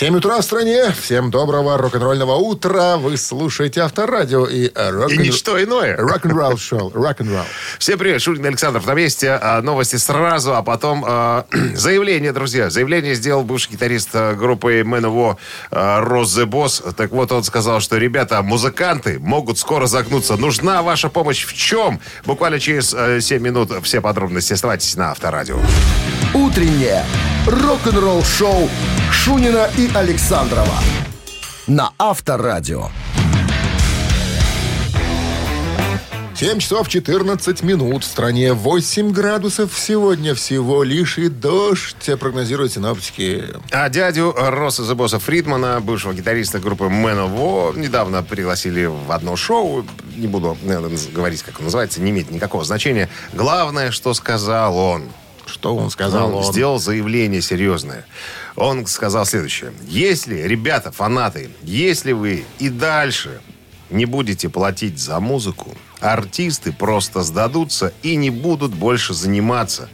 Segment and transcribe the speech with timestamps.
[0.00, 0.94] 7 утра в стране.
[0.98, 2.96] Всем доброго рок-н-ролльного утра.
[2.96, 5.94] Вы слушаете Авторадио и рок И ничто иное.
[5.94, 6.90] Рок-н-ролл шоу.
[6.94, 7.44] Рок-н-ролл.
[7.78, 9.28] Всем привет, Шурин Александров на месте.
[9.32, 11.44] А, Новости сразу, а потом а,
[11.74, 12.70] заявление, друзья.
[12.70, 15.36] Заявление сделал бывший гитарист а, группы МНВО
[15.70, 16.94] Рос The Boss.
[16.94, 20.38] Так вот, он сказал, что, ребята, музыканты могут скоро загнуться.
[20.38, 22.00] Нужна ваша помощь в чем?
[22.24, 25.58] Буквально через а, 7 минут все подробности оставайтесь на Авторадио.
[26.32, 27.04] «Утреннее
[27.46, 28.70] рок-н-ролл-шоу»
[29.12, 30.78] Шунина и Александрова
[31.66, 32.90] на Авторадио.
[36.36, 38.04] 7 часов 14 минут.
[38.04, 42.08] В стране 8 градусов сегодня всего лишь и дождь.
[42.20, 43.46] Прогнозируют синоптики.
[43.72, 49.34] А дядю Росса Зебоса Фридмана, бывшего гитариста группы Man of War, недавно пригласили в одно
[49.34, 49.84] шоу.
[50.16, 53.08] Не буду наверное, говорить, как он называется, не имеет никакого значения.
[53.32, 55.08] Главное, что сказал он.
[55.60, 56.28] Что он сказал?
[56.28, 56.52] Он Он?
[56.52, 58.06] сделал заявление серьезное.
[58.56, 59.74] Он сказал следующее.
[59.86, 63.42] Если, ребята, фанаты, если вы и дальше
[63.90, 69.90] не будете платить за музыку, артисты просто сдадутся и не будут больше заниматься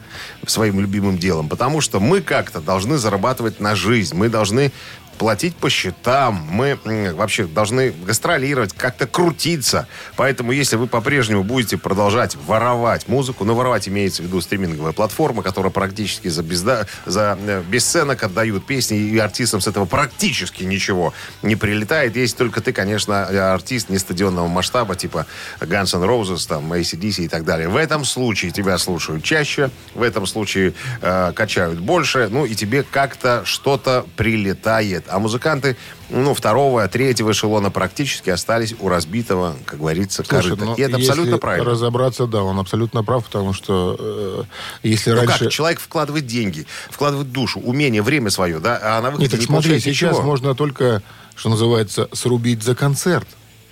[0.47, 1.49] своим любимым делом.
[1.49, 4.15] Потому что мы как-то должны зарабатывать на жизнь.
[4.17, 4.71] Мы должны
[5.19, 6.47] платить по счетам.
[6.51, 6.79] Мы
[7.15, 9.87] вообще должны гастролировать, как-то крутиться.
[10.17, 15.43] Поэтому, если вы по-прежнему будете продолжать воровать музыку, ну, воровать имеется в виду стриминговая платформа,
[15.43, 21.13] которая практически за, безда, за э, бесценок отдают песни, и артистам с этого практически ничего
[21.43, 22.17] не прилетает.
[22.17, 25.27] Если только ты, конечно, артист не стадионного масштаба, типа
[25.61, 27.69] Guns N' Roses, там, ACDC и так далее.
[27.69, 32.83] В этом случае тебя слушают чаще, в этом случае э, качают больше, ну, и тебе
[32.83, 35.06] как-то что-то прилетает.
[35.09, 35.77] А музыканты,
[36.11, 40.65] ну, второго, третьего эшелона практически остались у разбитого, как говорится, Слушай, корыта.
[40.65, 41.71] ну, И это абсолютно правильно.
[41.71, 44.43] разобраться, да, он абсолютно прав, потому что э,
[44.83, 45.45] если Ну раньше...
[45.45, 49.41] как, человек вкладывает деньги, вкладывает душу, умение, время свое, да, а на выходе Нет, так
[49.41, 50.23] не смотри, сейчас ничего.
[50.23, 51.03] можно только,
[51.35, 53.27] что называется, срубить за концерт.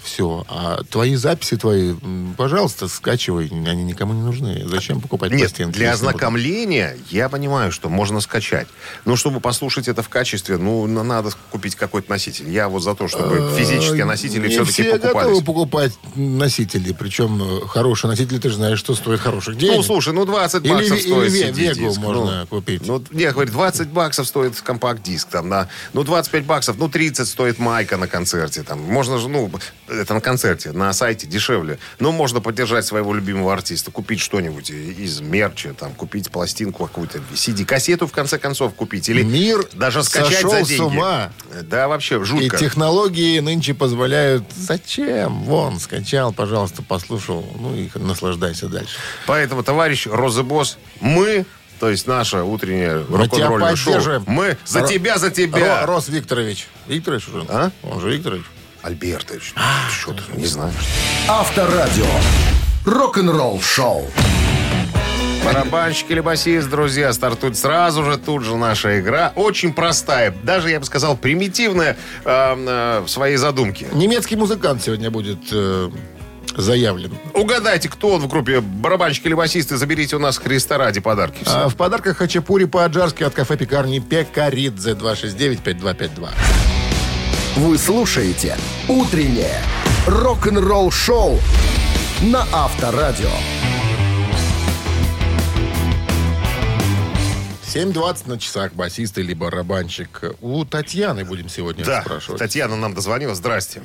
[0.05, 0.45] Все.
[0.49, 1.95] А твои записи твои,
[2.37, 3.47] пожалуйста, скачивай.
[3.51, 4.63] Они никому не нужны.
[4.69, 5.75] Зачем покупать Нет, пластинки?
[5.77, 8.69] для ознакомления я понимаю, что можно скачать.
[9.07, 12.51] Но чтобы послушать это в качестве, ну, на- надо купить какой-то носитель.
[12.51, 15.15] Я вот за то, чтобы физические носители Э, все-таки все покупались.
[15.15, 16.93] готовы покупать носители.
[16.93, 19.77] Причем э, хорошие носители, ты же знаешь, что стоит хороших денег.
[19.77, 21.51] Ну, слушай, ну 20 Или баксов стоит или.
[21.53, 22.87] Вегу Ну, можно купить.
[22.87, 25.69] Ну, не, говорит, 20 баксов стоит компакт-диск, там, да.
[25.95, 28.81] Ну, 25 баксов, ну, 30 стоит майка на концерте, там.
[28.81, 29.51] Можно же, ну,
[30.03, 31.79] это на концерте, на сайте дешевле.
[31.99, 38.07] Но можно поддержать своего любимого артиста, купить что-нибудь из мерча, там, купить пластинку какую-то, CD-кассету,
[38.07, 39.09] в конце концов, купить.
[39.09, 40.83] Или Мир даже скачать сошел за с деньги.
[40.83, 41.33] ума.
[41.63, 42.57] Да, вообще, И жутко.
[42.59, 44.45] технологии нынче позволяют...
[44.57, 45.45] Зачем?
[45.45, 47.45] Вон, скачал, пожалуйста, послушал.
[47.59, 48.97] Ну и наслаждайся дальше.
[49.27, 51.47] Поэтому, товарищ Розебос, мы,
[51.81, 55.83] то есть наше утреннее Мы рок-н-ролльное шоу, мы за Ро- тебя, за тебя.
[55.83, 56.67] Ро- Рос Викторович.
[56.87, 57.45] Викторович уже?
[57.49, 57.71] А?
[57.83, 58.45] Он же Викторович.
[58.85, 59.55] Альбертович,
[59.91, 60.75] что ты, не знаешь.
[61.27, 62.05] Авторадио.
[62.85, 64.11] Рок-н-ролл шоу.
[65.43, 69.33] Барабанщик или басист, друзья, стартует сразу же, тут же наша игра.
[69.37, 73.87] Очень простая, даже, я бы сказал, примитивная э, э, в своей задумке.
[73.93, 75.91] Немецкий музыкант сегодня будет э,
[76.55, 77.13] заявлен.
[77.33, 81.43] Угадайте, кто он в группе барабанщик или басист, и заберите у нас Христа ради подарки.
[81.47, 86.29] А в подарках хачапури по-аджарски от кафе-пекарни Пекаридзе 269-5252.
[87.57, 88.57] Вы слушаете
[88.89, 89.63] «Утреннее
[90.09, 91.39] рок-н-ролл шоу»
[92.21, 93.31] на Авторадио.
[97.65, 100.33] 7.20 на часах басист или барабанщик.
[100.41, 102.41] У Татьяны будем сегодня Да, спрашивать.
[102.41, 103.39] Татьяна нам дозвонилась.
[103.39, 103.83] Здрасте.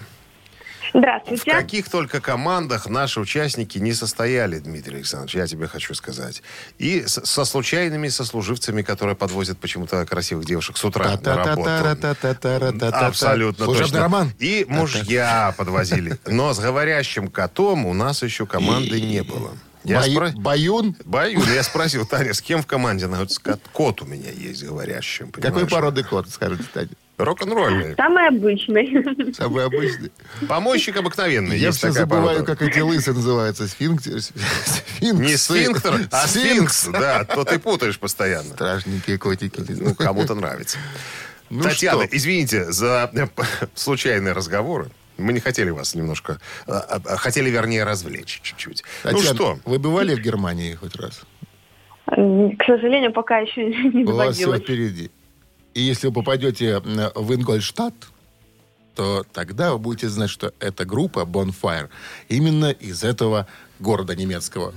[0.94, 1.52] Здравствуйте.
[1.52, 6.42] В каких только командах наши участники не состояли, Дмитрий Александрович, я тебе хочу сказать.
[6.78, 11.70] И со случайными сослуживцами, которые подвозят почему-то красивых девушек с утра на работу.
[12.94, 14.00] Абсолютно точно.
[14.00, 14.32] роман.
[14.40, 16.18] И мужья подвозили.
[16.26, 19.52] Но с говорящим котом у нас еще команды не было.
[19.84, 20.12] Я Баю...
[20.12, 20.32] спро...
[20.36, 20.96] Баюн?
[21.06, 21.44] Баюн.
[21.54, 23.06] Я спросил, Таня, с кем в команде?
[23.06, 25.32] Она говорит, кот у меня есть говорящим.
[25.32, 26.90] Какой породы кот, скажите, Таня?
[27.20, 27.96] Рок-н-ролльный.
[27.96, 29.34] Самый обычный.
[29.34, 30.10] Самый обычный.
[30.48, 31.58] Помощник обыкновенный.
[31.58, 32.56] Я все забываю, порода.
[32.56, 33.68] как эти лысы называются.
[33.68, 34.22] Сфинктер.
[34.22, 35.24] Сфинксы.
[35.24, 36.88] Не сфинктер, а сфинкс.
[36.88, 38.54] Да, то ты путаешь постоянно.
[38.54, 39.62] Страшненькие котики.
[39.68, 40.78] Ну, кому-то нравится.
[41.50, 42.16] Ну Татьяна, что?
[42.16, 43.28] извините за э,
[43.76, 44.88] случайные разговоры.
[45.18, 46.40] Мы не хотели вас немножко...
[46.68, 48.84] а, а, Хотели, вернее, развлечь чуть-чуть.
[49.04, 49.60] Ну Татьяна, что?
[49.66, 51.24] вы бывали в Германии хоть раз?
[52.06, 55.12] К сожалению, пока еще не У вас все впереди.
[55.80, 57.94] И если вы попадете в Ингольштадт,
[58.96, 61.88] то тогда вы будете знать, что эта группа Bonfire
[62.28, 63.48] именно из этого
[63.80, 64.74] города немецкого.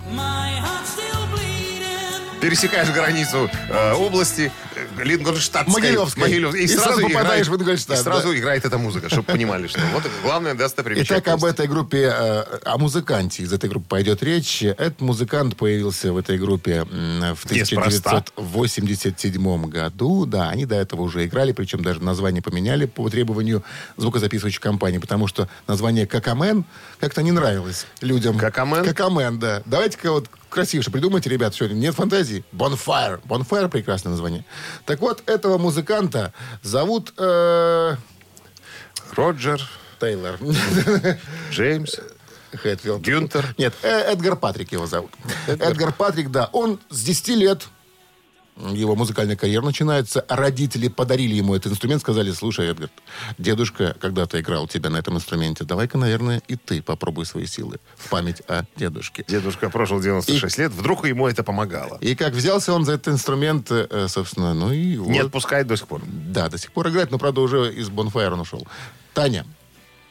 [2.43, 5.81] Пересекаешь границу э, области э, Лингольштадтской.
[5.81, 6.23] Могилевской.
[6.25, 8.37] Могилев- И сразу попадаешь играет- в Ингольштадт, И сразу да.
[8.39, 11.23] играет эта музыка, чтобы понимали, что вот главная достопримечательность.
[11.25, 14.61] Итак, об этой группе, э, о музыканте из этой группы пойдет речь.
[14.65, 18.25] Этот музыкант появился в этой группе в Неспроста.
[18.37, 20.27] 1987 году.
[20.27, 23.62] Да, они до этого уже играли, причем даже название поменяли по требованию
[23.97, 26.65] звукозаписывающей компании, потому что название «Какамен»
[26.99, 28.37] как-то не нравилось людям.
[28.37, 28.85] «Какамен»?
[28.85, 29.62] «Какамен», да.
[29.65, 32.45] Давайте-ка вот красивше придумайте, ребят, что нет фантазии.
[32.53, 33.21] Bonfire.
[33.27, 34.45] Bonfire прекрасное название.
[34.87, 36.33] Так вот, этого музыканта
[36.63, 37.97] зовут э,
[39.17, 39.61] Роджер,
[40.01, 40.39] Тейлор.
[41.51, 41.97] Джеймс.
[42.53, 43.01] Хэтфилд.
[43.03, 43.55] Гюнтер.
[43.57, 45.11] Нет, Э- Эдгар Патрик его зовут.
[45.47, 46.51] Эдгар Патрик, да.
[46.53, 47.63] Он с 10 лет,
[48.57, 50.25] его музыкальная карьера начинается.
[50.29, 52.91] Родители подарили ему этот инструмент, сказали, слушай, Эдгар,
[53.39, 55.65] дедушка когда-то играл у тебя на этом инструменте.
[55.65, 59.25] Давай-ка, наверное, и ты попробуй свои силы в память о дедушке.
[59.27, 61.99] Дедушка прожил 96 лет, вдруг ему это помогало.
[62.01, 65.09] И как взялся он за этот инструмент, э, собственно, ну и вот.
[65.09, 66.03] Не отпускает до сих пор.
[66.07, 68.67] Да, до сих пор играет, но, правда, уже из Bonfire он ушел.
[69.15, 69.47] Таня,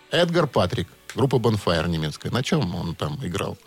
[0.09, 2.31] Эдгар Патрик, группа Bonfire немецкая.
[2.31, 3.57] На чем он там играл?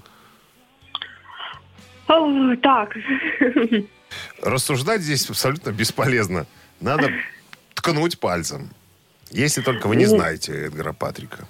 [2.08, 2.94] О, так.
[4.42, 6.46] Рассуждать здесь абсолютно бесполезно.
[6.80, 7.10] Надо
[7.74, 8.70] ткнуть пальцем.
[9.30, 11.46] Если только вы не знаете Эдгара Патрика.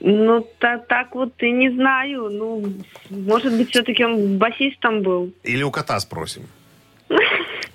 [0.00, 2.28] Ну, та- так вот и не знаю.
[2.30, 2.74] Ну,
[3.10, 5.32] может быть, все-таки он басистом был.
[5.42, 6.46] Или у кота спросим.
[7.08, 7.18] Как,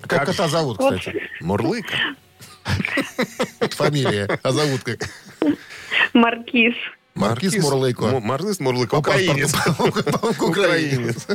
[0.08, 0.26] Как?
[0.26, 1.28] кота зовут, кстати?
[1.40, 1.94] Мурлыка.
[3.70, 4.38] Фамилия.
[4.42, 5.00] А зовут как?
[6.12, 6.74] Маркиз.
[7.14, 8.20] Маркиз Мурлыко.
[8.20, 8.94] Маркиз Мурлыко.
[8.96, 9.54] Украинец.
[10.40, 11.26] украинец.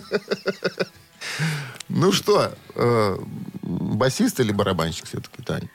[1.89, 3.17] Ну что, э,
[3.61, 5.69] басист или барабанщик все-таки, Тань?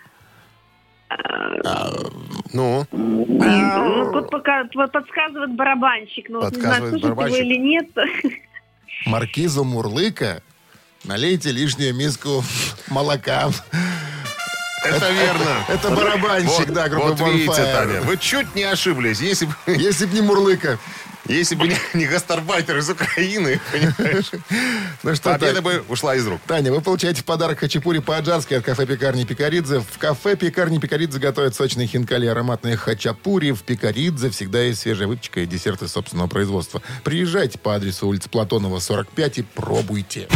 [2.53, 6.29] Ну, Ну, тут пока подсказывает барабанщик.
[6.29, 7.39] Но вот не знаю, барабанщик.
[7.41, 7.87] или нет.
[9.07, 10.43] Маркизу Мурлыка
[11.05, 12.43] налейте лишнюю миску
[12.89, 13.51] молока.
[14.85, 15.57] это верно.
[15.69, 17.53] Это барабанщик, Вот- да, группа Вот видите.
[17.53, 19.21] Таня, вы чуть не ошиблись.
[19.21, 20.79] Если бы, Если б не Мурлыка.
[21.27, 24.31] Если бы не, не гастарбайтер из Украины, понимаешь,
[25.03, 26.41] Ну что, победа Тань, бы ушла из рук.
[26.47, 29.81] Таня, вы получаете в подарок хачапури по-аджарски от кафе-пекарни Пикаридзе.
[29.81, 33.53] В кафе Пекарни Пикаридзе готовят сочные хинкали ароматные хачапури.
[33.53, 36.83] В Пикаридзе всегда есть свежая выпечка и десерты собственного производства.
[37.05, 40.29] Приезжайте по адресу улица Платонова, 45 и пробуйте.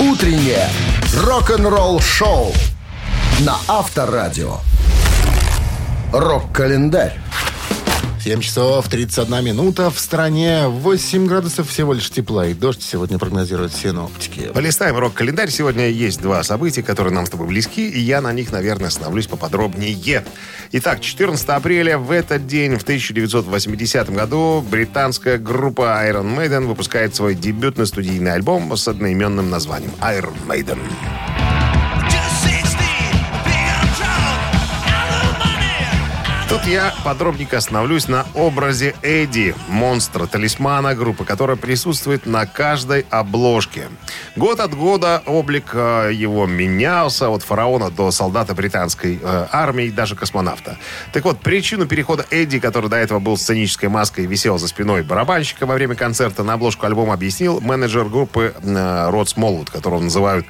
[0.00, 0.68] Утреннее
[1.14, 2.52] рок-н-ролл-шоу
[3.40, 4.58] на Авторадио.
[6.12, 7.18] Рок-календарь.
[8.20, 9.90] 7 часов 31 минута.
[9.90, 12.46] В стране 8 градусов всего лишь тепла.
[12.46, 14.50] И дождь сегодня прогнозируют синоптики.
[14.52, 15.50] Полистаем рок-календарь.
[15.50, 19.26] Сегодня есть два события, которые нам с тобой близки, и я на них, наверное, остановлюсь
[19.26, 20.24] поподробнее.
[20.72, 27.34] Итак, 14 апреля в этот день, в 1980 году, британская группа Iron Maiden выпускает свой
[27.34, 30.78] дебютный студийный альбом с одноименным названием Iron Maiden.
[36.68, 43.88] Я подробненько остановлюсь на образе Эдди, монстра, талисмана группы, которая присутствует на каждой обложке.
[44.36, 50.14] Год от года облик э, его менялся, от фараона до солдата британской э, армии, даже
[50.14, 50.76] космонавта.
[51.12, 55.02] Так вот, причину перехода Эдди, который до этого был сценической маской и висел за спиной
[55.02, 60.44] барабанщика во время концерта, на обложку альбома объяснил менеджер группы э, Род Смолвуд, которого называют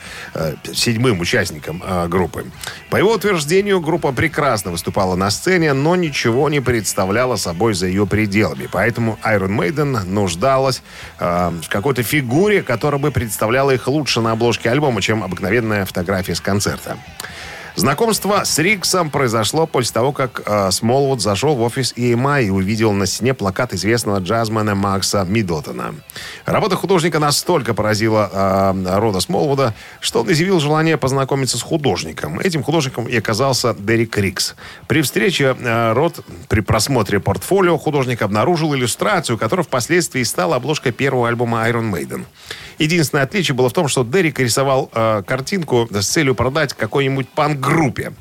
[0.72, 2.46] седьмым участником группы.
[2.90, 8.06] По его утверждению, группа прекрасно выступала на сцене, но ничего не представляла собой за ее
[8.06, 8.68] пределами.
[8.70, 10.82] Поэтому Iron Maiden нуждалась
[11.18, 16.34] э, в какой-то фигуре, которая бы представляла их лучше на обложке альбома, чем обыкновенная фотография
[16.34, 16.96] с концерта.
[17.78, 22.92] Знакомство с Риксом произошло после того, как э, Смолвуд зашел в офис EMI и увидел
[22.92, 25.94] на стене плакат известного джазмена Макса Миддлтона.
[26.44, 32.40] Работа художника настолько поразила э, Рода Смолвуда, что он изъявил желание познакомиться с художником.
[32.40, 34.56] Этим художником и оказался Дерек Рикс.
[34.88, 36.18] При встрече э, Род
[36.48, 42.24] при просмотре портфолио художник обнаружил иллюстрацию, которая впоследствии стала обложкой первого альбома Iron Maiden.
[42.78, 48.12] Единственное отличие было в том, что Дерек рисовал э, картинку с целью продать какой-нибудь панк-группе.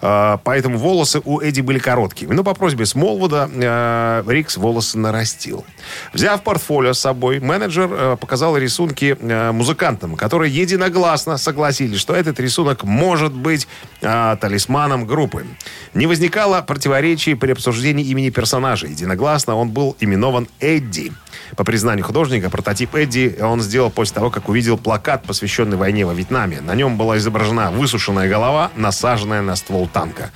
[0.00, 2.32] Э, поэтому волосы у Эдди были короткими.
[2.32, 5.64] Но по просьбе Смолвуда э, Рикс волосы нарастил.
[6.12, 12.38] Взяв портфолио с собой, менеджер э, показал рисунки э, музыкантам, которые единогласно согласились, что этот
[12.40, 13.66] рисунок может быть
[14.02, 15.46] э, талисманом группы.
[15.94, 18.86] Не возникало противоречий при обсуждении имени персонажа.
[18.86, 21.12] Единогласно он был именован Эдди.
[21.56, 26.12] По признанию художника, прототип Эдди он сделал после того, как увидел плакат, посвященный войне во
[26.12, 26.60] Вьетнаме.
[26.60, 30.30] На нем была изображена высушенная голова, насаженная на ствол танка.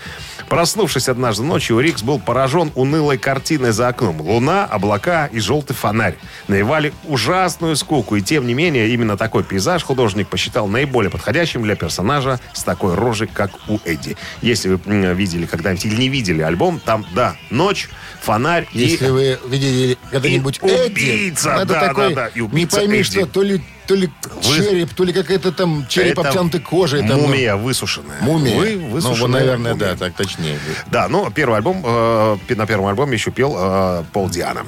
[0.48, 4.20] Проснувшись однажды ночью, Рикс был поражен унылой картиной за окном.
[4.20, 6.16] Луна, облака и желтый фонарь.
[6.48, 11.76] Наевали ужасную скуку, и тем не менее, именно такой пейзаж художник посчитал наиболее подходящим для
[11.76, 14.16] персонажа с такой рожей, как у Эдди.
[14.42, 17.88] Если вы видели когда-нибудь или не видели альбом, там, да, ночь,
[18.20, 19.10] фонарь Если и...
[19.10, 23.04] вы видели когда-нибудь убийца, Эдди, это да, такой, да, да, и не убийца пойми, Эдди.
[23.04, 23.49] что то ли,
[23.86, 24.08] то ли
[24.44, 27.00] Вы- череп, то ли какая-то там череп Это обтянутый кожей.
[27.00, 28.20] Там, ну, Мумия высушенная.
[28.20, 28.56] Мумия.
[28.56, 29.88] Вы ну, высушенная вот, наверное, мумия.
[29.88, 30.58] да, так точнее.
[30.90, 34.64] Да, ну, первый альбом, э, на первом альбоме еще пел э, Пол Диана.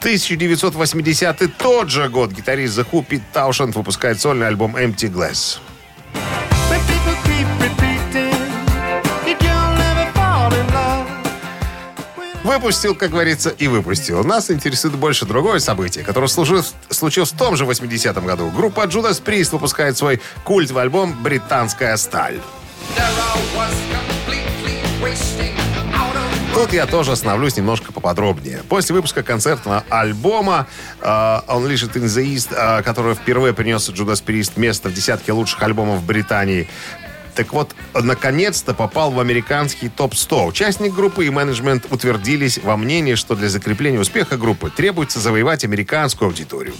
[0.00, 5.58] 1980 тот же год гитарист The Who Пит Таушенд выпускает сольный альбом Empty Glass.
[12.48, 14.24] Выпустил, как говорится, и выпустил.
[14.24, 18.50] Нас интересует больше другое событие, которое случилось, случилось в том же 80-м году.
[18.50, 22.40] Группа Judas Priest выпускает свой культовый альбом «Британская сталь».
[26.54, 28.62] Тут я тоже остановлюсь немножко поподробнее.
[28.66, 30.66] После выпуска концертного альбома
[31.02, 35.62] э, Unleashed in the East, э, который впервые принес Judas Priest место в десятке лучших
[35.62, 36.66] альбомов Британии,
[37.38, 40.48] так вот, наконец-то попал в американский топ-100.
[40.48, 46.26] Участник группы и менеджмент утвердились во мнении, что для закрепления успеха группы требуется завоевать американскую
[46.26, 46.74] аудиторию.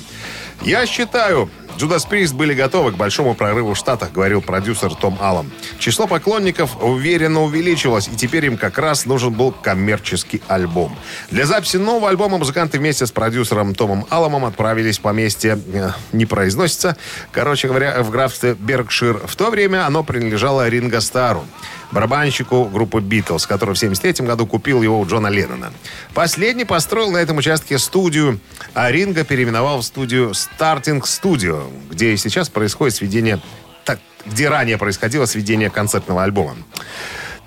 [0.63, 5.53] Я считаю, Judas Priest были готовы к большому прорыву в Штатах, говорил продюсер Том Аллам.
[5.79, 10.99] Число поклонников уверенно увеличилось, и теперь им как раз нужен был коммерческий альбом.
[11.31, 16.27] Для записи нового альбома музыканты вместе с продюсером Томом Алламом отправились в поместье, э, не
[16.27, 16.97] произносится,
[17.31, 19.29] короче говоря, в графстве Беркшир.
[19.29, 21.45] В то время оно принадлежало Ринго Стару,
[21.93, 25.73] барабанщику группы Битлз, который в 1973 году купил его у Джона Леннона.
[26.13, 28.41] Последний построил на этом участке студию,
[28.75, 33.41] а Ринго переименовал в студию Starting Studio, где и сейчас происходит сведение,
[33.85, 36.57] так, где ранее происходило сведение концертного альбома.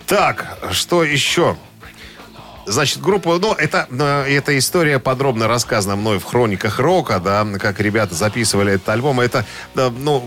[0.08, 1.56] Так, что еще?
[2.72, 7.82] Значит, группа, ну, это, э, эта история подробно рассказана мной в хрониках рока, да, как
[7.82, 9.20] ребята записывали этот альбом.
[9.20, 10.24] Это, да, ну,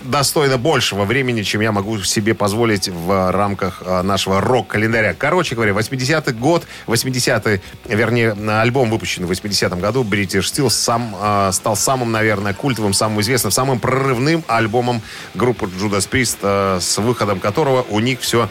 [0.00, 5.12] достойно большего времени, чем я могу себе позволить в рамках э, нашего рок-календаря.
[5.12, 11.50] Короче говоря, 80-й год, 80-й, вернее, альбом, выпущенный в 80-м году, British Steel, сам, э,
[11.52, 15.02] стал самым, наверное, культовым, самым известным, самым прорывным альбомом
[15.34, 18.48] группы Judas Priest, э, с выходом которого у них все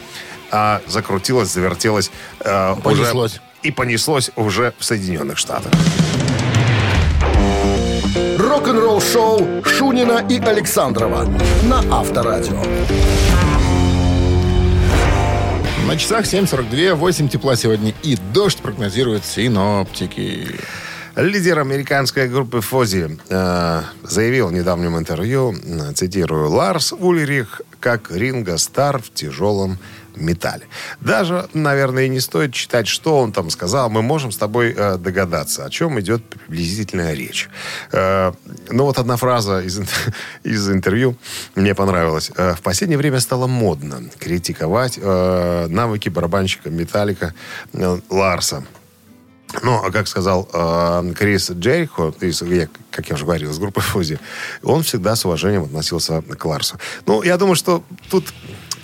[0.54, 2.12] а, закрутилось, завертелось.
[2.40, 3.32] э, Понеслось.
[3.32, 5.72] Уже, и понеслось уже в Соединенных Штатах.
[8.38, 11.26] Рок-н-ролл шоу Шунина и Александрова
[11.64, 12.62] на Авторадио.
[15.88, 20.60] На часах 7.42, 8 тепла сегодня и дождь прогнозируют синоптики.
[21.16, 25.54] Лидер американской группы Фози э, заявил в недавнем интервью,
[25.94, 29.78] цитирую, «Ларс Ульрих как Ринго Стар в тяжелом
[30.16, 30.66] металле».
[31.00, 33.90] Даже, наверное, и не стоит читать, что он там сказал.
[33.90, 37.48] Мы можем с тобой э, догадаться, о чем идет приблизительная речь.
[37.92, 38.32] Э,
[38.70, 39.80] ну вот одна фраза из,
[40.44, 41.16] из интервью
[41.54, 42.30] мне понравилась.
[42.36, 47.34] Э, в последнее время стало модно критиковать э, навыки барабанщика Металлика
[47.72, 48.64] э, Ларса.
[49.62, 53.80] Ну, а как сказал э, Крис Джерихо, из, я, как я уже говорил, из группы
[53.80, 54.18] Фузи,
[54.62, 56.78] он всегда с уважением относился к Ларсу.
[57.06, 58.32] Ну, я думаю, что тут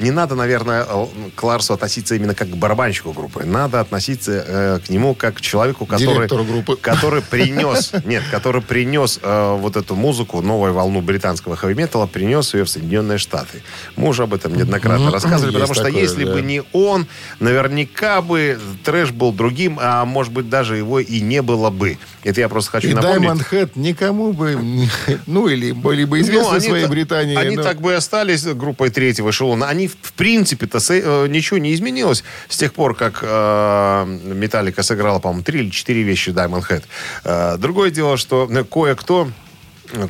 [0.00, 3.44] не надо, наверное, э, к Ларсу относиться именно как к барабанщику группы.
[3.44, 6.26] Надо относиться э, к нему как к человеку, который...
[6.28, 6.76] Группы.
[6.76, 12.64] Который принес, нет, который принес э, вот эту музыку, новую волну британского хэви-металла, принес ее
[12.64, 13.62] в Соединенные Штаты.
[13.96, 16.32] Мы уже об этом неоднократно рассказывали, есть потому что такое, если да.
[16.32, 17.06] бы не он,
[17.38, 21.98] наверняка бы трэш был другим, а может быть даже его и не было бы.
[22.24, 23.30] Это я просто хочу И напомнить.
[23.30, 24.58] Diamond Head никому бы,
[25.26, 27.36] ну, или были бы известны Ну, в своей та- Британии.
[27.36, 29.68] Они но- так бы и остались группой третьего эшелона.
[29.68, 35.42] Они, в принципе-то, э, ничего не изменилось с тех пор, как э, Металлика сыграла, по-моему,
[35.42, 36.84] три или четыре вещи Diamond Head.
[37.24, 39.30] Э, другое дело, что кое-кто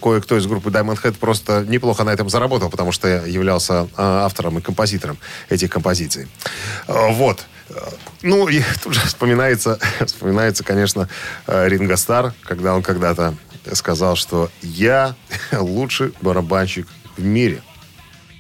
[0.03, 4.61] Кое-кто из группы Diamond Head просто неплохо на этом заработал, потому что являлся автором и
[4.61, 5.17] композитором
[5.49, 6.29] этих композиций.
[6.87, 7.47] Вот.
[8.21, 11.09] Ну, и тут же вспоминается, вспоминается, конечно,
[11.47, 13.35] Ринго Стар, когда он когда-то
[13.73, 15.15] сказал, что я
[15.53, 17.63] лучший барабанщик в мире.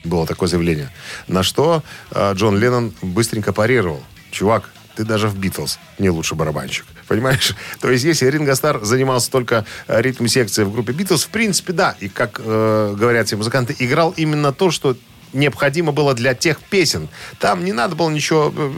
[0.04, 0.90] Было такое заявление.
[1.28, 4.02] На что э, Джон Леннон быстренько парировал.
[4.30, 6.87] Чувак, ты даже в Битлз не лучший барабанщик.
[7.07, 7.54] Понимаешь?
[7.80, 11.97] То есть, если Ринго Стар занимался только э, ритм-секцией в группе Битлз, в принципе, да.
[12.00, 14.97] И, как э, говорят все музыканты, играл именно то, что
[15.33, 17.09] необходимо было для тех песен.
[17.38, 18.73] Там не надо было ничего э,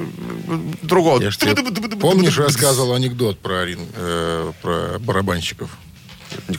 [0.49, 1.23] э, другого.
[1.23, 1.31] Я
[2.01, 5.71] Помнишь, рассказывал анекдот про, э, про барабанщиков?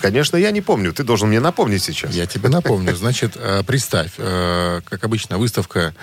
[0.02, 0.94] Конечно, я не помню.
[0.94, 2.14] Ты должен мне напомнить сейчас.
[2.14, 2.96] Я тебе напомню.
[2.96, 5.94] Значит, э, представь, э, как обычно, выставка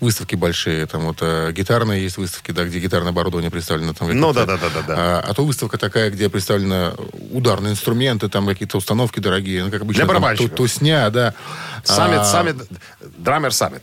[0.00, 3.92] выставки большие, там вот э, гитарные есть выставки, да, где гитарное оборудование представлено.
[3.92, 4.94] Там, Ну, какие-то, да-да-да-да-да.
[4.96, 6.92] А, а то выставка такая, где представлены
[7.32, 10.04] ударные инструменты, там какие-то установки дорогие, ну, как обычно.
[10.04, 10.50] Для там барабанщиков.
[10.52, 11.34] ту- Тусня, да.
[11.84, 12.56] Саммит, А, саммит,
[13.18, 13.82] драмер саммит.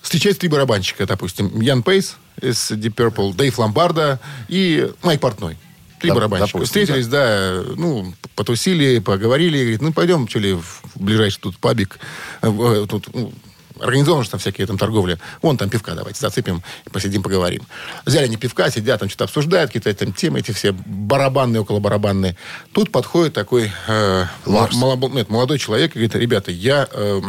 [0.00, 5.58] Встречаются три барабанщика, допустим, Ян Пейс из Deep Purple, Дэйв Ломбардо и Майк Портной.
[6.00, 6.58] Три Да, барабанщика.
[6.58, 7.62] допустим, Встретились, да.
[7.76, 11.98] ну, потусили, поговорили, говорит, ну, пойдем, что ли, в ближайший тут пабик.
[12.42, 13.32] Э, э, Тут, ну,
[13.80, 15.18] Организованы же там всякие там торговли.
[15.42, 16.62] Вон там пивка давайте зацепим,
[16.92, 17.62] посидим, поговорим.
[18.06, 22.36] Взяли они пивка, сидят, там что-то обсуждают, какие-то там темы эти все барабанные, около барабанные.
[22.72, 24.76] Тут подходит такой э, Ларс.
[24.76, 27.20] моло- нет, молодой человек и говорит, ребята, я, э,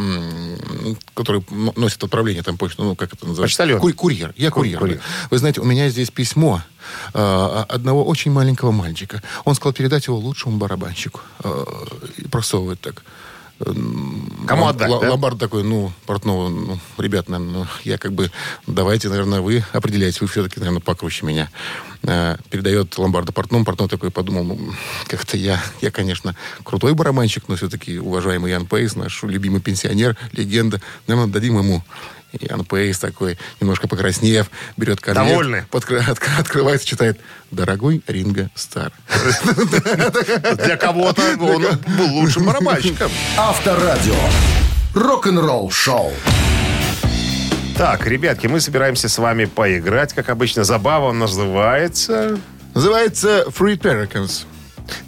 [1.13, 1.43] который
[1.75, 3.57] носит отправление там почту, ну, как это называется?
[3.57, 3.79] Почтальон.
[3.79, 4.33] Кур- курьер.
[4.37, 4.79] Я курьер.
[4.79, 4.97] курьер.
[4.97, 5.27] да.
[5.31, 6.61] Вы знаете, у меня здесь письмо
[7.13, 9.21] э, одного очень маленького мальчика.
[9.45, 11.21] Он сказал передать его лучшему барабанщику.
[11.43, 11.63] Э,
[12.31, 13.03] просовывает так.
[13.59, 15.11] Кому отдать, Ло- да?
[15.11, 18.29] Ломбард такой, ну, Портнова, ну, ребят, наверное, ну, я как бы,
[18.67, 21.49] давайте, наверное, вы определяете, вы все-таки, наверное, покруче меня.
[22.03, 24.59] Э, передает Ломбарда Портному, Портной такой подумал, ну,
[25.07, 30.81] как-то я, я, конечно, крутой барабанщик, но все-таки уважаемый Ян Пейс, наш любимый пенсионер, легенда,
[31.07, 31.83] наверное, дадим ему.
[32.39, 35.63] И Пейс такой, немножко покраснев, берет конверт, Довольный.
[35.71, 37.19] подкры- отк- открывает, читает,
[37.51, 38.91] дорогой Ринго Стар.
[40.65, 41.63] Для кого-то он
[41.97, 43.11] был лучшим барабанщиком.
[43.37, 44.15] Авторадио.
[44.93, 46.13] Рок-н-ролл шоу.
[47.77, 50.13] Так, ребятки, мы собираемся с вами поиграть.
[50.13, 52.39] Как обычно, забава называется...
[52.73, 54.45] Называется Free Pelicans.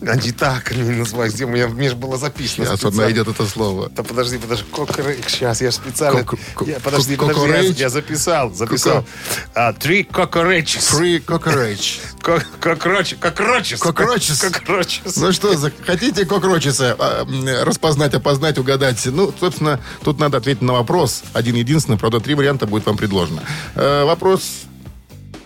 [0.01, 2.65] А не называй, где у меня, мне же было записано.
[2.65, 3.01] Сейчас специально.
[3.03, 3.89] найдет это слово.
[3.89, 5.25] Да подожди, подожди, кокорейч.
[5.27, 6.23] Сейчас, я специально...
[6.23, 9.05] Кок- я, подожди, кок- подожди, я, я записал, записал.
[9.53, 10.03] А, Три.
[10.03, 11.99] Free Cockroach.
[12.59, 13.79] Кокроч, кокрочес.
[13.79, 14.39] Кокрочес.
[14.39, 15.15] Кокрочес.
[15.17, 15.55] Ну что,
[15.85, 17.25] хотите кокрочиса а,
[17.63, 19.05] распознать, опознать, угадать?
[19.05, 21.23] Ну, собственно, тут надо ответить на вопрос.
[21.33, 23.41] Один единственный, правда, три варианта будет вам предложено.
[23.75, 24.41] Э, вопрос...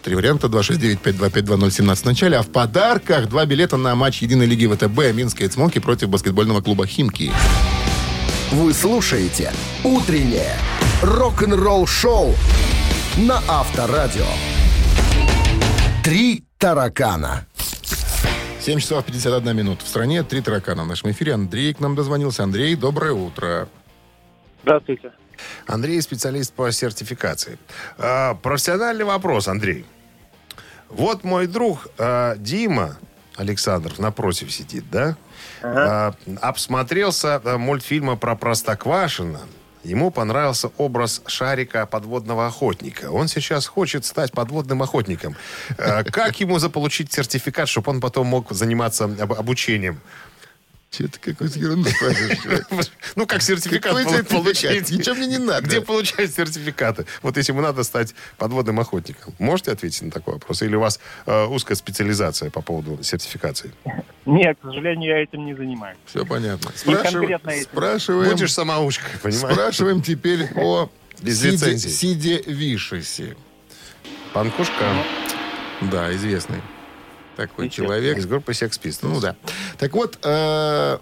[0.04, 2.38] Три варианта, 269-525-2017 в начале.
[2.38, 6.88] А в подарках два билета на матч Единой лиги ВТБ Минская Цмоки против баскетбольного клуба
[6.88, 7.32] «Химки».
[8.52, 10.56] Вы слушаете «Утреннее
[11.04, 12.34] рок-н-ролл-шоу»
[13.18, 14.26] на Авторадио.
[16.04, 17.46] «Три таракана».
[18.60, 19.82] 7 часов 51 минут.
[19.82, 20.84] В стране три таракана.
[20.84, 22.44] В нашем эфире Андрей к нам дозвонился.
[22.44, 23.68] Андрей, доброе утро.
[24.64, 25.12] Здравствуйте.
[25.68, 27.58] Андрей специалист по сертификации.
[27.98, 29.86] А, профессиональный вопрос, Андрей.
[30.90, 32.98] Вот мой друг а, Дима
[33.36, 35.16] Александров напротив сидит, да?
[35.64, 39.40] А, обсмотрелся мультфильма про Простоквашино.
[39.84, 43.10] Ему понравился образ шарика подводного охотника.
[43.10, 45.36] Он сейчас хочет стать подводным охотником.
[45.76, 50.00] Как ему заполучить сертификат, чтобы он потом мог заниматься об- обучением?
[50.92, 52.92] Че ты какую-то ерунду спрашиваешь?
[53.16, 54.44] Ну, как сертификат Какой пол- сертификат?
[54.44, 54.92] получить.
[54.92, 55.66] Ничего мне не надо.
[55.66, 57.06] Где получать сертификаты?
[57.22, 59.34] Вот если ему надо стать подводным охотником.
[59.40, 60.62] Можете ответить на такой вопрос?
[60.64, 63.72] Или у вас э, узкая специализация по поводу сертификации?
[64.26, 65.98] Нет, к сожалению, я этим не занимаюсь.
[66.06, 66.72] Все понятно.
[66.76, 69.54] спрашиваем, Будешь самоучкой, понимаешь?
[69.56, 70.90] спрашиваем теперь о
[71.22, 71.90] Без Сиде, лицензии.
[71.90, 73.38] Сиде Вишесе.
[74.34, 74.94] Панкушка
[75.90, 76.62] Да, известный
[77.36, 77.88] такой Естественно.
[77.90, 78.18] человек.
[78.18, 79.00] из группы Sex Pistols.
[79.14, 79.36] Ну да.
[79.78, 80.98] Так вот, э,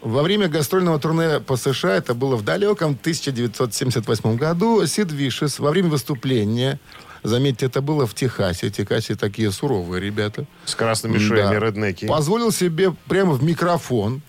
[0.00, 5.70] во время гастрольного турне по США, это было в далеком 1978 году, Сид Вишес во
[5.70, 6.80] время выступления,
[7.22, 11.66] заметьте, это было в Техасе, Техасе такие суровые ребята, С красными шеями, Да.
[11.66, 12.06] реднеки.
[12.06, 14.22] позволил себе прямо в микрофон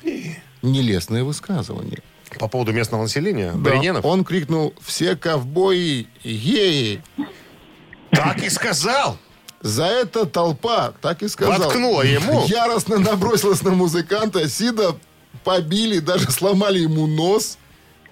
[0.61, 1.99] нелестное высказывание.
[2.39, 3.99] По поводу местного населения, Да.
[4.03, 7.01] Он крикнул «Все ковбои геи!»
[8.11, 9.17] Так и сказал!
[9.63, 11.57] За это толпа, так и сказал.
[11.57, 12.45] Воткнула ему.
[12.47, 14.47] Яростно набросилась на музыканта.
[14.49, 14.97] Сида
[15.45, 17.57] побили, даже сломали ему нос.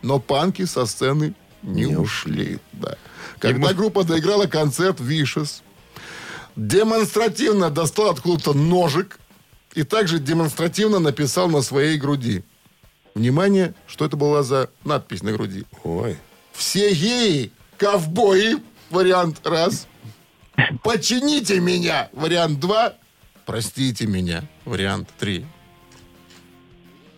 [0.02, 2.60] Но панки со сцены не, ушли.
[2.72, 2.96] Да.
[3.38, 5.62] Когда Ему- группа доиграла концерт Вишес,
[6.56, 9.20] демонстративно достал откуда-то ножик
[9.74, 12.44] и также демонстративно написал на своей груди.
[13.14, 15.66] Внимание, что это была за надпись на груди.
[15.84, 16.18] Ой.
[16.54, 18.56] Все геи, ковбои,
[18.90, 19.88] вариант раз.
[20.84, 22.94] Почините меня, вариант два.
[23.46, 25.46] Простите меня, вариант три.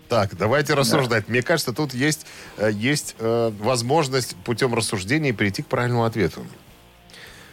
[0.10, 1.28] Так, давайте рассуждать.
[1.28, 2.28] Мне кажется, тут есть,
[2.58, 6.46] э, есть э, возможность путем рассуждений прийти к правильному ответу.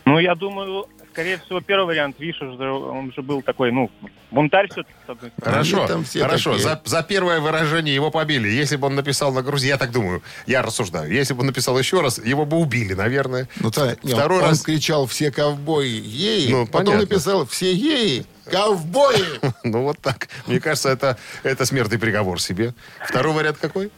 [0.04, 0.86] Ну, я думаю,
[1.20, 3.90] скорее всего, первый вариант, видишь, он же был такой, ну,
[4.30, 5.30] бунтарь все-таки.
[5.42, 6.52] Хорошо, там все хорошо.
[6.52, 6.64] такие.
[6.68, 8.48] За, за первое выражение его побили.
[8.48, 11.12] Если бы он написал на груди, я так думаю, я рассуждаю.
[11.12, 13.48] Если бы он написал еще раз, его бы убили, наверное.
[13.60, 17.00] Ну, та- Второй он, раз- он кричал «все ковбои геи», Ну, потом понятно.
[17.00, 19.22] написал «все геи», Ковбои!
[19.64, 20.28] Ну, вот так.
[20.46, 22.74] Мне кажется, это, это смертный приговор себе.
[23.06, 23.90] Второй вариант какой?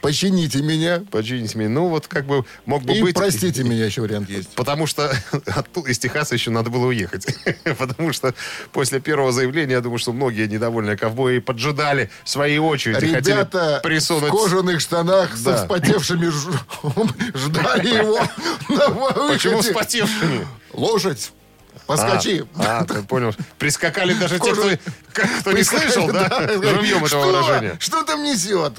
[0.00, 1.02] Почините меня.
[1.10, 1.68] Почините меня.
[1.68, 3.14] Ну, вот как бы мог бы И быть...
[3.14, 4.48] простите меня, еще вариант есть.
[4.54, 5.12] Потому что
[5.86, 7.26] из Техаса еще надо было уехать.
[7.78, 8.34] Потому что
[8.72, 13.04] после первого заявления, я думаю, что многие недовольные ковбои поджидали своей очереди.
[13.04, 14.30] Ребята присунуть...
[14.30, 15.56] в кожаных штанах со Да.
[15.62, 18.18] вспотевшими ж- ждали его.
[19.28, 20.46] Почему вспотевшими?
[20.72, 21.32] Лошадь.
[21.86, 22.44] Поскочи.
[22.56, 23.34] А, ты понял.
[23.58, 24.70] Прискакали даже те, кто,
[25.40, 26.48] кто не слышал, да?
[26.48, 27.20] Живьем этого Что?
[27.26, 27.76] выражения.
[27.80, 28.74] Что там несет?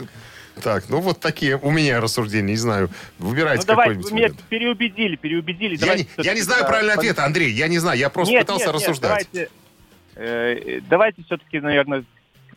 [0.63, 2.89] Так, ну вот такие у меня рассуждения, не знаю.
[3.19, 4.11] Выбирайте Ну давайте, какой-нибудь.
[4.11, 4.43] вы меня вариант.
[4.49, 5.77] переубедили, переубедили.
[5.83, 8.33] Я не, я не знаю да, правильного пон- ответа, Андрей, я не знаю, я просто
[8.33, 9.27] Нет, пытался нет, нет, рассуждать.
[9.33, 9.51] давайте,
[10.15, 12.03] э, давайте все-таки, наверное,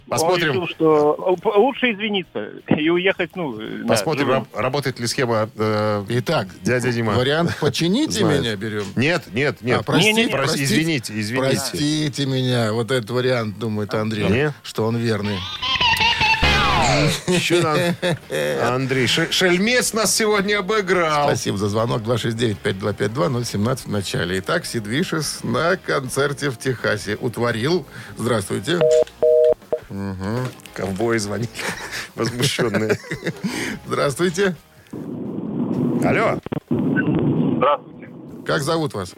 [0.06, 0.50] Посмотрим.
[0.50, 5.48] Он решил, что лучше извиниться и уехать, ну, э, да, Посмотрим, раб- работает ли схема
[5.56, 7.14] э, Итак, дядя Дима.
[7.14, 8.84] вариант «почините меня» берем.
[8.96, 9.80] Нет, нет, нет.
[9.80, 10.30] А, простите, Не-не-не.
[10.34, 11.48] Прос- простите, извините, извините.
[11.56, 12.74] Простите меня.
[12.74, 14.52] Вот этот вариант, думает Андрей, Не?
[14.62, 15.38] что он верный.
[17.26, 17.78] Еще нам-
[18.74, 21.28] Андрей, ше- шельмец нас сегодня обыграл.
[21.28, 22.02] Спасибо за звонок.
[22.02, 24.38] 269-5252-017 в начале.
[24.38, 27.86] Итак, Сид Вишес на концерте в Техасе утворил.
[28.16, 28.78] Здравствуйте.
[30.74, 31.48] Ковбои звонили,
[32.16, 32.98] возмущенные.
[33.86, 34.56] Здравствуйте.
[34.92, 36.40] Алло.
[36.70, 38.08] Здравствуйте,
[38.46, 39.14] Как зовут вас?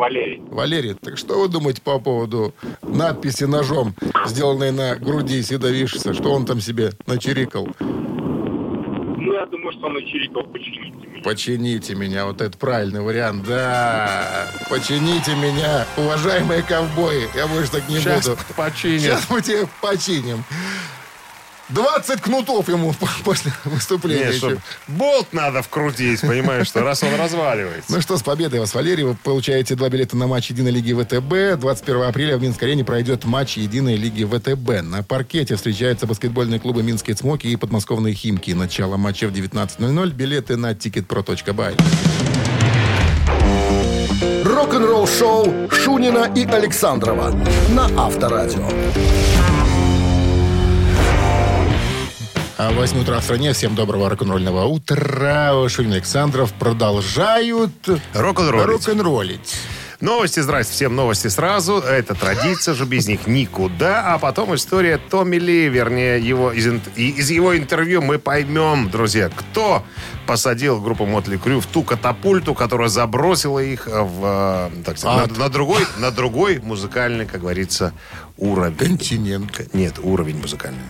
[0.00, 0.40] Валерий.
[0.48, 3.94] Валерий, так что вы думаете по поводу надписи ножом,
[4.26, 6.14] сделанной на груди Сида Вишеса?
[6.14, 7.68] Что он там себе начирикал?
[7.80, 11.22] Ну, я думаю, что он и чирикал почините меня.
[11.22, 12.24] Почините меня.
[12.24, 13.44] Вот это правильный вариант.
[13.46, 14.48] Да.
[14.70, 17.28] Почините меня, уважаемые ковбои.
[17.36, 18.38] Я больше так не Сейчас буду.
[18.56, 19.02] починят.
[19.02, 20.42] Сейчас мы тебе починим.
[21.70, 24.26] 20 кнутов ему после выступления.
[24.26, 24.58] Нет, еще.
[24.88, 27.92] болт надо вкрутить, понимаешь, что раз он разваливается.
[27.92, 29.04] Ну что, с победой вас, Валерий.
[29.04, 31.60] Вы получаете два билета на матч Единой Лиги ВТБ.
[31.60, 34.82] 21 апреля в Минской арене пройдет матч Единой Лиги ВТБ.
[34.82, 38.50] На паркете встречаются баскетбольные клубы Минские Цмоки и подмосковные Химки.
[38.52, 40.10] Начало матча в 19.00.
[40.12, 41.76] Билеты на ticketpro.by.
[44.44, 47.30] Рок-н-ролл шоу Шунина и Александрова
[47.70, 48.68] на Авторадио.
[52.68, 53.54] 8 утра в стране.
[53.54, 55.68] Всем доброго рок-н-ролльного утра.
[55.68, 57.72] Шунин Александров продолжают
[58.12, 58.66] Рок-н-роллить.
[58.66, 59.56] рок-н-роллить.
[60.00, 61.78] Новости, здрасте, всем новости сразу.
[61.78, 64.14] Это традиция же, без них никуда.
[64.14, 69.82] А потом история Томми Ли, вернее, его, из, из его интервью мы поймем, друзья, кто
[70.26, 75.38] посадил группу Мотли Крю в ту катапульту, которая забросила их в, э, так сказать, на,
[75.38, 77.92] на другой, на другой музыкальный, как говорится,
[78.36, 78.76] уровень.
[78.76, 79.74] Континент.
[79.74, 80.80] Нет, уровень музыкальный.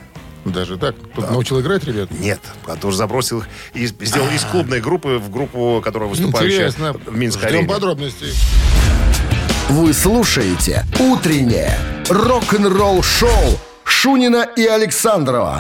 [0.45, 0.95] Даже так?
[1.15, 2.11] Тут научил играть, ребят?
[2.11, 6.93] Нет, который забросил их, и сделал из клубной группы в группу, которая выступающая Интересно.
[6.93, 7.73] в Минской Ждем арене.
[7.73, 8.33] подробностей.
[9.69, 15.59] Вы слушаете «Утреннее рок-н-ролл-шоу» Шунина и Александрова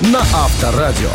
[0.00, 1.10] на Авторадио.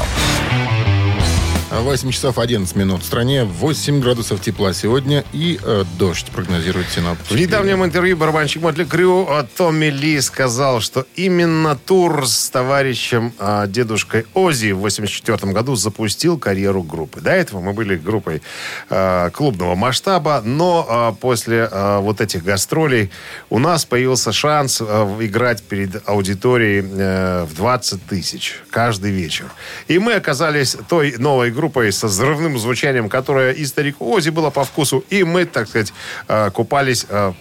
[1.82, 3.02] 8 часов 11 минут.
[3.04, 7.34] В стране 8 градусов тепла сегодня и э, дождь прогнозирует синоптики.
[7.34, 13.34] В недавнем интервью барабанщик Мотли Крю а, Томми Ли сказал, что именно тур с товарищем
[13.40, 17.20] а, дедушкой Ози в 84 году запустил карьеру группы.
[17.20, 18.42] До этого мы были группой
[18.90, 23.12] а, клубного масштаба, но а, после а, вот этих гастролей
[23.50, 29.46] у нас появился шанс а, играть перед аудиторией э, в 20 тысяч каждый вечер.
[29.88, 34.64] И мы оказались той новой группой со взрывным звучанием, которая и старику Ози была по
[34.64, 35.94] вкусу, и мы, так сказать,
[36.28, 37.34] э, купались э,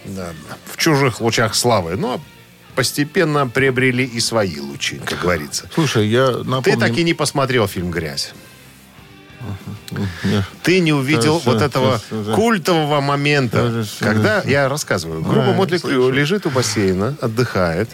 [0.65, 1.95] в чужих лучах славы.
[1.95, 2.19] Но
[2.75, 5.69] постепенно приобрели и свои лучи, как говорится.
[5.73, 6.63] Слушай, я напомню...
[6.63, 8.33] Ты так и не посмотрел фильм «Грязь».
[10.63, 12.01] Ты не увидел вот этого
[12.33, 15.77] культового момента, когда, я рассказываю, группа А, Мотли.
[15.77, 17.89] Крю лежит у бассейна, отдыхает,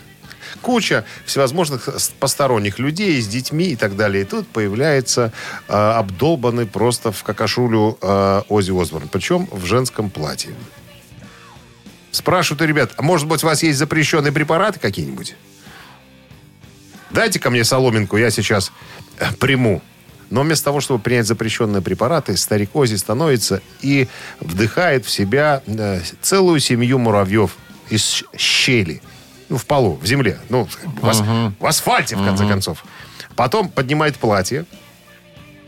[0.61, 4.23] куча всевозможных посторонних людей с детьми и так далее.
[4.23, 5.33] И тут появляется
[5.67, 10.53] э, обдолбанный просто в какашулю э, Оззи Осборн, причем в женском платье.
[12.11, 15.35] Спрашивают, ребят, а может быть у вас есть запрещенные препараты какие-нибудь?
[17.09, 18.71] Дайте ко мне соломинку, я сейчас
[19.19, 19.81] э, приму.
[20.29, 24.07] Но вместо того, чтобы принять запрещенные препараты, старик Ози становится и
[24.39, 27.57] вдыхает в себя э, целую семью муравьев
[27.89, 29.01] из щели.
[29.51, 30.39] Ну, в полу, в земле.
[30.49, 30.65] Ну,
[31.01, 31.19] в, ас-
[31.59, 32.85] в асфальте, в конце концов.
[33.35, 34.63] Потом поднимает платье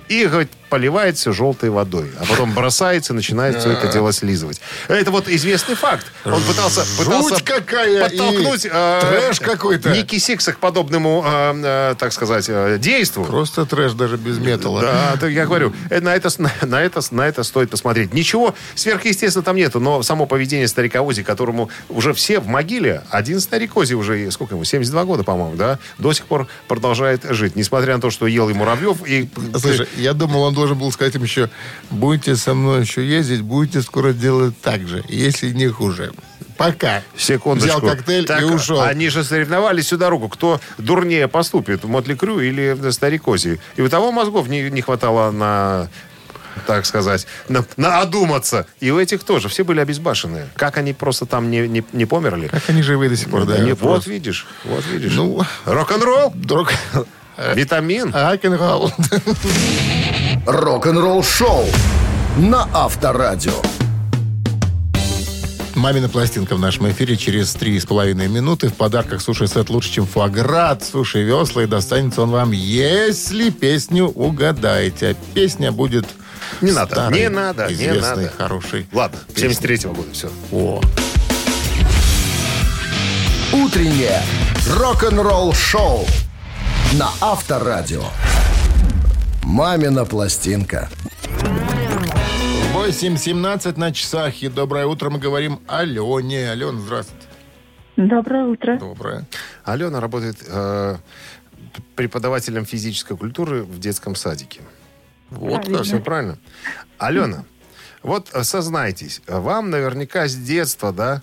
[0.08, 4.60] и говорит, поливает все желтой водой, а потом бросается и начинает все это дело слизывать.
[4.88, 6.08] Это вот известный факт.
[6.26, 9.92] Он пытался, пытался какая и подтолкнуть э, трэш какой-то.
[9.92, 13.24] Ники Сикса к подобному, э, э, так сказать, э, действу.
[13.24, 14.82] Просто трэш даже без металла.
[14.82, 18.12] Да, то я говорю, э, на это, на, это, на это стоит посмотреть.
[18.12, 23.40] Ничего сверхъестественного там нету, но само поведение старика Ози, которому уже все в могиле, один
[23.42, 27.56] старик Ози уже, сколько ему, 72 года, по-моему, да, до сих пор продолжает жить.
[27.56, 29.30] Несмотря на то, что ел и Муравьев, и...
[29.60, 31.50] Слушай, я думал, он должен был сказать им еще,
[31.90, 36.14] будете со мной еще ездить, будете скоро делать так же, если не хуже.
[36.56, 37.02] Пока.
[37.18, 37.80] Секундочку.
[37.80, 38.82] Взял коктейль Так, и ушел.
[38.82, 43.60] Они же соревновались всю дорогу, кто дурнее поступит, Мотли Крю или Старик Ози.
[43.76, 45.90] И у того мозгов не, не хватало на
[46.66, 48.68] так сказать, на, на одуматься.
[48.80, 49.50] И у этих тоже.
[49.50, 50.48] Все были обезбашенные.
[50.56, 52.48] Как они просто там не, не, не померли?
[52.48, 53.58] Как они живые до сих пор, да?
[53.58, 55.12] Не- вот видишь, вот видишь.
[55.14, 56.72] Ну, Рок-н-ролл, друг...
[57.56, 58.14] витамин.
[58.14, 58.94] Рок-н-ролл.
[60.46, 61.66] Рок-н-ролл шоу
[62.38, 63.54] на Авторадио.
[65.76, 68.68] Мамина пластинка в нашем эфире через три с половиной минуты.
[68.70, 70.84] В подарках суши-сет лучше, чем фуаград.
[70.84, 75.10] Суши весла и достанется он вам, если песню угадаете.
[75.10, 76.06] А песня будет
[76.62, 78.34] Не надо, старой, не надо, не известной, надо.
[78.38, 78.86] хорошей.
[78.92, 80.30] Ладно, 73-го года, все.
[80.52, 80.82] О,
[83.54, 84.22] Утреннее
[84.78, 86.06] рок-н-ролл шоу
[86.94, 88.04] на Авторадио.
[89.46, 90.90] Мамина пластинка.
[92.74, 94.42] 8.17 на часах.
[94.42, 96.50] И доброе утро мы говорим Алене.
[96.52, 97.28] Алена, здравствуйте.
[97.96, 98.78] Доброе утро.
[98.80, 99.26] Доброе.
[99.64, 100.96] Алена работает э,
[101.96, 104.62] преподавателем физической культуры в детском садике.
[105.30, 106.38] Вот как, все правильно.
[106.98, 107.44] Алена,
[108.02, 111.22] вот э, сознайтесь, вам наверняка с детства, да,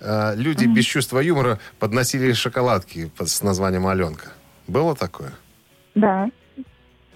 [0.00, 4.32] э, люди без чувства юмора подносили шоколадки под- с названием Аленка.
[4.66, 5.32] Было такое?
[5.94, 6.28] Да.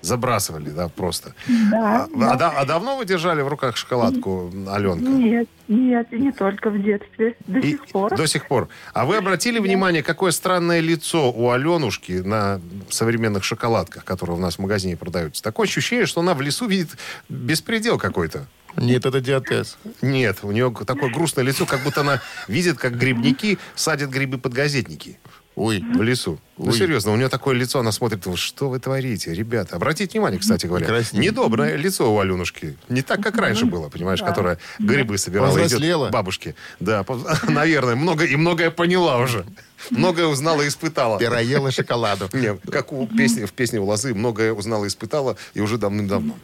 [0.03, 1.35] Забрасывали, да, просто.
[1.71, 2.09] Да.
[2.12, 5.05] А, а да- а давно вы держали в руках шоколадку Аленка?
[5.09, 7.37] Нет, нет, и не только в детстве.
[7.47, 8.17] До И- сих пор.
[8.17, 8.69] До сих пор.
[8.93, 12.61] А вы обратили внимание, какое странное лицо у Аленушки на
[12.91, 15.43] современных шоколадках, которые у нас в магазине продаются?
[15.43, 16.91] Такое ощущение, что она в лесу видит
[17.29, 18.47] беспредел какой-то.
[18.77, 19.79] Нет, это диатез.
[20.01, 24.53] Нет, у нее такое грустное лицо, как будто она видит, как грибники садят грибы под
[24.55, 25.19] газетники
[25.55, 26.38] Ой, в лесу.
[26.57, 26.79] Ну, Ой.
[26.79, 29.77] серьезно, у нее такое лицо, она смотрит, «Вот что вы творите, ребята?
[29.77, 30.87] Обратите внимание, кстати говоря.
[30.87, 31.27] Краснеет.
[31.27, 32.79] Недоброе лицо у Аленушки.
[32.88, 35.59] Не так, как раньше было, понимаешь, которая грибы собирала.
[35.59, 36.55] идет бабушке.
[36.81, 37.05] Да,
[37.49, 39.45] наверное, много, и многое поняла уже.
[39.91, 41.19] Многое узнала и испытала.
[41.19, 42.31] пироела шоколаду.
[42.37, 46.37] Не, как у песни, в песне у Лозы, многое узнала и испытала, и уже давным-давно.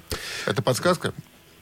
[0.44, 1.14] Это подсказка?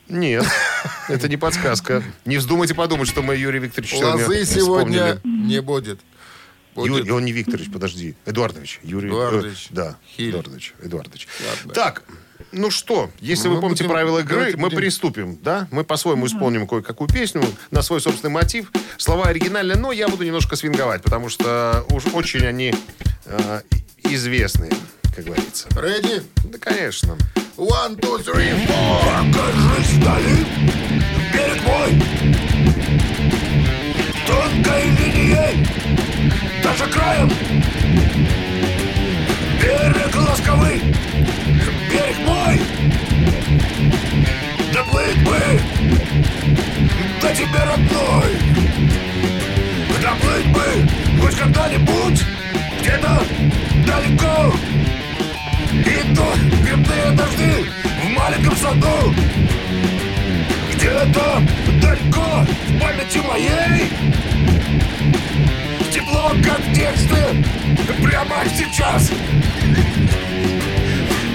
[0.09, 0.45] Нет,
[1.09, 2.03] это не подсказка.
[2.25, 6.01] Не вздумайте подумать, что мы Юрий Викторович сегодня Лозы сегодня не будет.
[6.77, 6.99] Будет.
[6.99, 8.15] Юрий, он не Викторович, подожди.
[8.27, 8.81] Эдуардович.
[8.85, 9.67] Юрий Эдуардович.
[9.71, 10.31] э, да, Хиль.
[10.31, 10.75] Эдуардович.
[10.83, 11.27] Эдуардович.
[11.59, 11.75] Ладно.
[11.75, 12.03] Так,
[12.53, 15.67] ну что, если Мы вы помните будем- правила игры, мы будем- приступим, да?
[15.71, 18.71] Мы по-своему исполним кое-какую песню на свой собственный мотив.
[18.99, 22.75] Слова оригинальные, но я буду немножко свинговать, потому что уж очень они
[23.25, 23.61] э,
[24.05, 24.71] известные,
[25.15, 25.67] как говорится.
[25.71, 26.23] Ready?
[26.45, 27.17] Да, конечно.
[27.57, 29.33] One, two, three, four.
[29.33, 30.47] Покажись вдали,
[31.33, 32.03] берег мой.
[34.27, 35.67] Тонкой линией,
[36.66, 37.31] даже краем.
[39.62, 40.83] Берег ласковый,
[41.90, 42.61] берег мой.
[44.74, 45.38] Доплыть бы
[47.22, 48.31] до тебя, родной.
[50.02, 52.24] Доплыть бы хоть когда-нибудь,
[52.81, 53.22] где-то
[53.87, 54.52] далеко.
[55.72, 57.70] И тут грибные дожди
[58.02, 59.14] в маленьком саду
[60.72, 61.42] Где-то
[61.81, 64.26] далеко в памяти моей
[65.97, 67.43] Тепло, как детстве,
[68.05, 69.11] прямо сейчас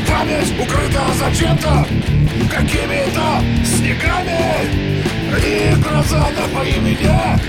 [0.07, 1.87] Память укрыта зачем-то
[2.47, 4.69] какими-то снегами
[5.43, 7.39] И гроза напои меня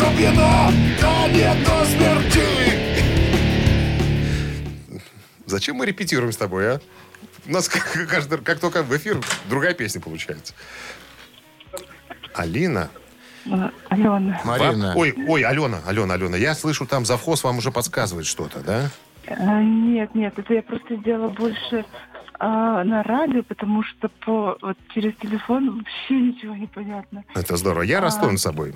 [0.00, 2.46] до пьяна, да не до смерти
[5.46, 6.80] Зачем мы репетируем с тобой, а?
[7.46, 10.54] У нас как, каждый, как только в эфир другая песня получается.
[12.34, 12.90] Алина.
[13.50, 14.40] А, Алена.
[14.44, 14.92] Марина.
[14.96, 16.36] Ой, ой, Алена, Алена, Алена.
[16.36, 18.90] Я слышу, там завхоз вам уже подсказывает что-то, да?
[19.28, 21.84] А, Нет, нет, это я просто сделала больше
[22.38, 27.24] а, на радио, потому что по вот через телефон вообще ничего не понятно.
[27.34, 27.82] Это здорово.
[27.82, 28.74] Я расту над собой.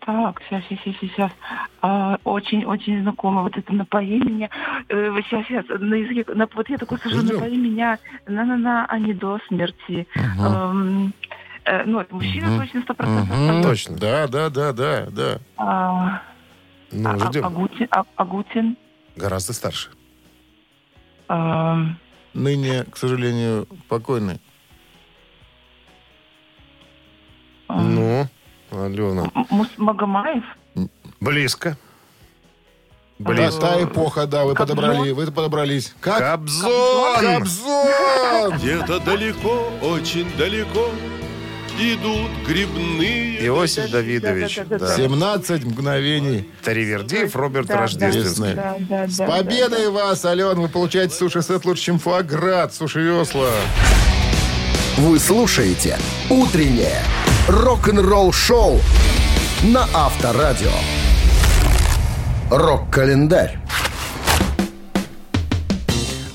[0.00, 1.30] Так, сейчас, сейчас, сейчас.
[2.24, 4.48] Очень-очень знакомо вот это напои меня.
[4.88, 7.26] Э, сейчас, сейчас, на языке, на- вот я такой Ждем.
[7.36, 10.06] напои меня, на-на-на, а не до смерти.
[10.16, 11.12] Эм,
[11.68, 13.36] э, ну, это мужчина точно, сто процентов.
[13.36, 13.62] Мгм.
[13.62, 13.96] Точно.
[13.96, 15.38] Да, да, да, да, да.
[15.56, 16.22] А,
[16.92, 17.44] Ну, а- ждем.
[17.44, 18.76] Агутин, а- Агутин,
[19.16, 19.90] Гораздо старше.
[21.28, 21.98] эм,
[22.34, 24.40] ныне, к сожалению, покойный.
[27.68, 28.26] Ну,
[28.70, 29.30] Алена.
[29.76, 30.44] Магомаев?
[31.20, 31.76] Близко.
[33.18, 33.60] Та, Близко.
[33.60, 34.76] та эпоха, да, вы Кобзон?
[34.76, 35.92] подобрали, вы подобрались.
[36.00, 36.20] Как?
[36.20, 37.16] Кобзон!
[37.20, 38.52] Кобзон!
[38.56, 40.88] Где-то далеко, очень далеко
[41.78, 43.90] идут грибные Иосиф.
[43.90, 44.60] Давидович.
[44.68, 44.96] Да.
[44.96, 46.48] 17 мгновений.
[46.62, 47.80] Таривердиев, Роберт Да, да.
[47.82, 48.54] Рождественский.
[48.54, 50.60] Да, да, С да, победой вас, Ален!
[50.60, 52.74] Вы получаете суши-сет лучше, чем фуаград.
[52.74, 53.50] Суши весла.
[54.98, 55.96] Вы слушаете
[56.28, 57.02] «Утреннее
[57.48, 58.80] рок-н-ролл-шоу»
[59.62, 60.72] на Авторадио.
[62.50, 63.58] Рок-календарь.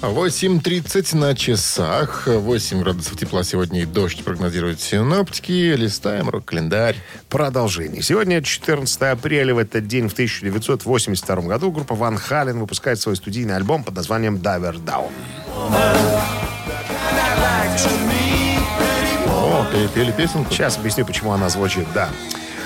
[0.04, 2.28] 8.30 на часах.
[2.28, 5.76] 8 градусов тепла сегодня и дождь прогнозируют синоптики.
[5.76, 6.98] Листаем рок-календарь.
[7.30, 8.02] Продолжение.
[8.02, 9.56] Сегодня 14 апреля.
[9.56, 14.36] В этот день, в 1982 году, группа Ван Хален выпускает свой студийный альбом под названием
[14.36, 15.10] «Diver Down».
[19.30, 20.52] О, перепели песенку.
[20.52, 22.10] Сейчас объясню, почему она звучит, да.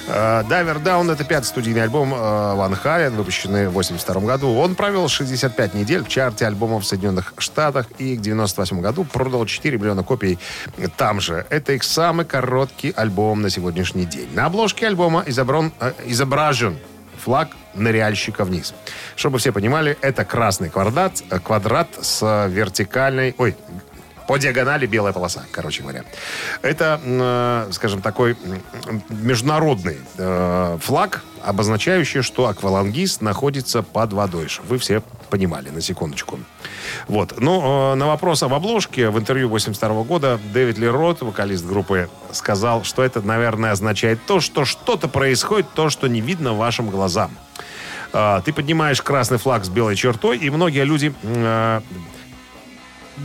[0.08, 2.17] Э, Diver Down— это пятый студийный альбом э,
[2.56, 4.56] Ван Хален, выпущенный в 1982 году.
[4.56, 9.46] Он провел 65 недель в чарте альбомов в Соединенных Штатах и к 1998 году продал
[9.46, 10.39] 4 миллиона копий
[10.96, 11.46] там же.
[11.50, 14.30] Это их самый короткий альбом на сегодняшний день.
[14.34, 16.78] На обложке альбома изобран- э, изображен
[17.24, 18.74] флаг ныряльщика вниз.
[19.15, 23.36] Чтобы все понимали, это красный квадрат, э, квадрат с э, вертикальной...
[23.38, 23.56] Ой,
[24.28, 26.04] по диагонали белая полоса, короче говоря.
[26.62, 28.36] Это, э, скажем, такой
[29.10, 34.48] международный э, флаг, обозначающий, что аквалангист находится под водой.
[34.68, 36.40] Вы все понимали, на секундочку.
[37.08, 37.36] Вот.
[37.40, 42.10] Ну, э, на вопрос об обложке в интервью 82 года Дэвид Ли Рот, вокалист группы,
[42.34, 47.32] сказал, что это, наверное, означает то, что что-то происходит, то, что не видно вашим глазам.
[48.12, 51.13] А, Ты поднимаешь красный флаг с белой чертой, и многие люди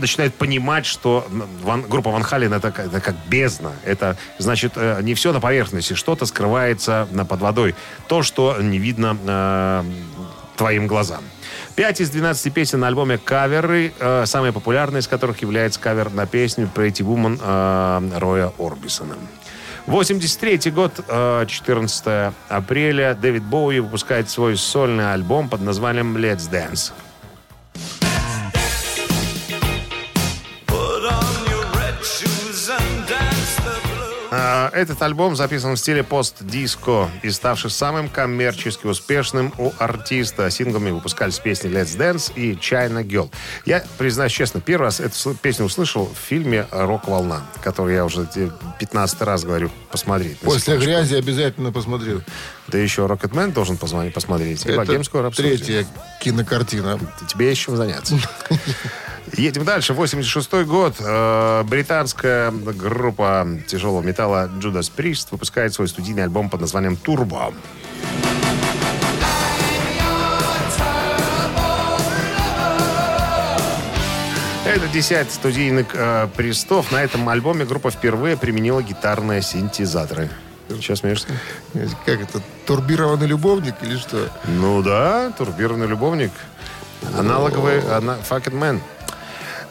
[0.00, 1.26] начинают понимать, что
[1.62, 3.72] Ван- группа Ван Хален это, это как бездна.
[3.84, 7.74] Это значит э, не все на поверхности, что-то скрывается на под водой.
[8.08, 9.84] То, что не видно э,
[10.56, 11.22] твоим глазам.
[11.74, 16.26] Пять из 12 песен на альбоме каверы, э, самые популярные из которых является кавер на
[16.26, 19.16] песню Pretty Woman э, Роя Орбисона.
[19.86, 26.92] 83 год, э, 14 апреля, Дэвид Боуи выпускает свой сольный альбом под названием Let's Dance.
[34.72, 40.50] Этот альбом записан в стиле пост-диско и ставший самым коммерчески успешным у артиста.
[40.50, 43.30] Синглами выпускались песни Let's Dance и China Girl.
[43.66, 48.50] Я, признаюсь честно, первый раз эту песню услышал в фильме «Рок-волна», который я уже тебе
[48.78, 50.38] 15 раз говорю посмотреть.
[50.38, 52.22] После грязи обязательно посмотрю.
[52.68, 54.64] Да еще «Рокетмен» должен позвонить, посмотреть.
[54.64, 55.58] И Это «Богемскую рапсодию».
[55.58, 55.86] третья
[56.20, 56.98] кинокартина.
[57.28, 58.16] Тебе чем заняться.
[59.36, 59.94] Едем дальше.
[59.94, 60.96] 86 год.
[61.00, 67.52] Э, Британская группа тяжелого металла Judas Priest выпускает свой студийный альбом под названием «Турбо».
[74.64, 76.92] Это десятый студийный э, престов.
[76.92, 80.30] На этом альбоме группа впервые применила гитарные синтезаторы.
[80.68, 81.26] Сейчас смеешься?
[82.06, 84.28] Как это, турбированный любовник или что?
[84.46, 86.30] Ну да, турбированный любовник.
[87.18, 88.80] Аналоговый ана- Fucking Man.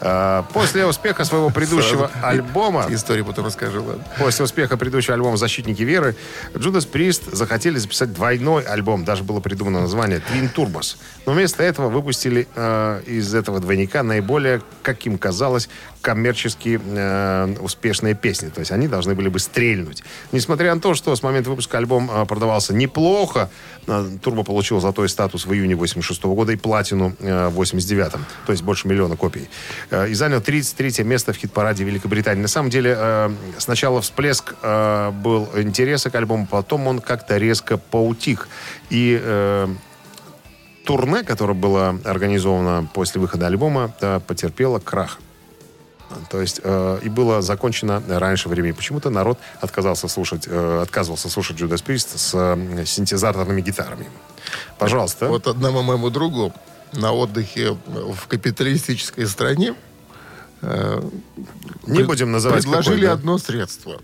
[0.04, 4.04] А, После успеха своего предыдущего Сразу альбома, Историю потом расскажу, ладно.
[4.18, 6.16] после успеха предыдущего альбома «Защитники веры»,
[6.56, 9.04] Джудас Прист захотели записать двойной альбом.
[9.04, 10.96] Даже было придумано название «Twin Turbos».
[11.24, 15.68] Но вместо этого выпустили э, из этого двойника наиболее, как им казалось,
[16.02, 18.48] коммерчески э, успешные песни.
[18.48, 20.02] То есть они должны были бы стрельнуть.
[20.32, 23.48] Несмотря на то, что с момента выпуска альбом э, продавался неплохо,
[23.86, 28.52] э, Турбо получил золотой статус в июне 86 года и платину э, в 89 то
[28.52, 29.48] есть больше миллиона копий.
[30.08, 32.42] И занял 33 место в хит-параде Великобритании.
[32.42, 38.48] На самом деле, сначала всплеск был интереса к альбому, потом он как-то резко поутих.
[38.90, 39.20] И
[40.84, 43.92] турне, которое было организовано после выхода альбома,
[44.26, 45.18] потерпело крах.
[46.30, 48.72] То есть э, и было закончено раньше времени.
[48.72, 54.08] Почему-то народ отказался слушать, э, отказывался слушать Judas Priest с э, синтезаторными гитарами.
[54.78, 55.28] Пожалуйста.
[55.28, 56.52] Вот одному моему другу
[56.92, 59.74] на отдыхе в капиталистической стране
[60.60, 61.02] э,
[61.86, 63.12] Не пред- будем называть Предложили какой, да?
[63.12, 64.00] одно средство.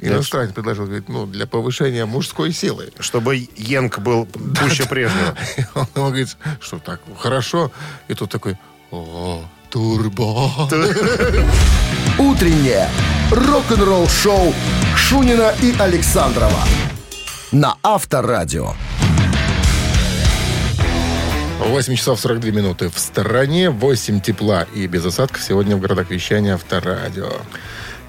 [0.00, 2.92] Иностранец предложил, говорит, ну, для повышения мужской силы.
[3.00, 5.34] Чтобы Йенк был пуще прежнего.
[5.74, 7.72] Он говорит, что так, хорошо.
[8.06, 8.56] И тут такой,
[8.92, 10.50] о, турбо.
[12.18, 12.88] Утреннее
[13.30, 14.54] рок-н-ролл-шоу
[14.96, 16.62] Шунина и Александрова
[17.52, 18.72] на Авторадио.
[21.60, 26.54] 8 часов 42 минуты в стороне, 8 тепла и без осадков сегодня в городах вещания
[26.54, 27.30] Авторадио.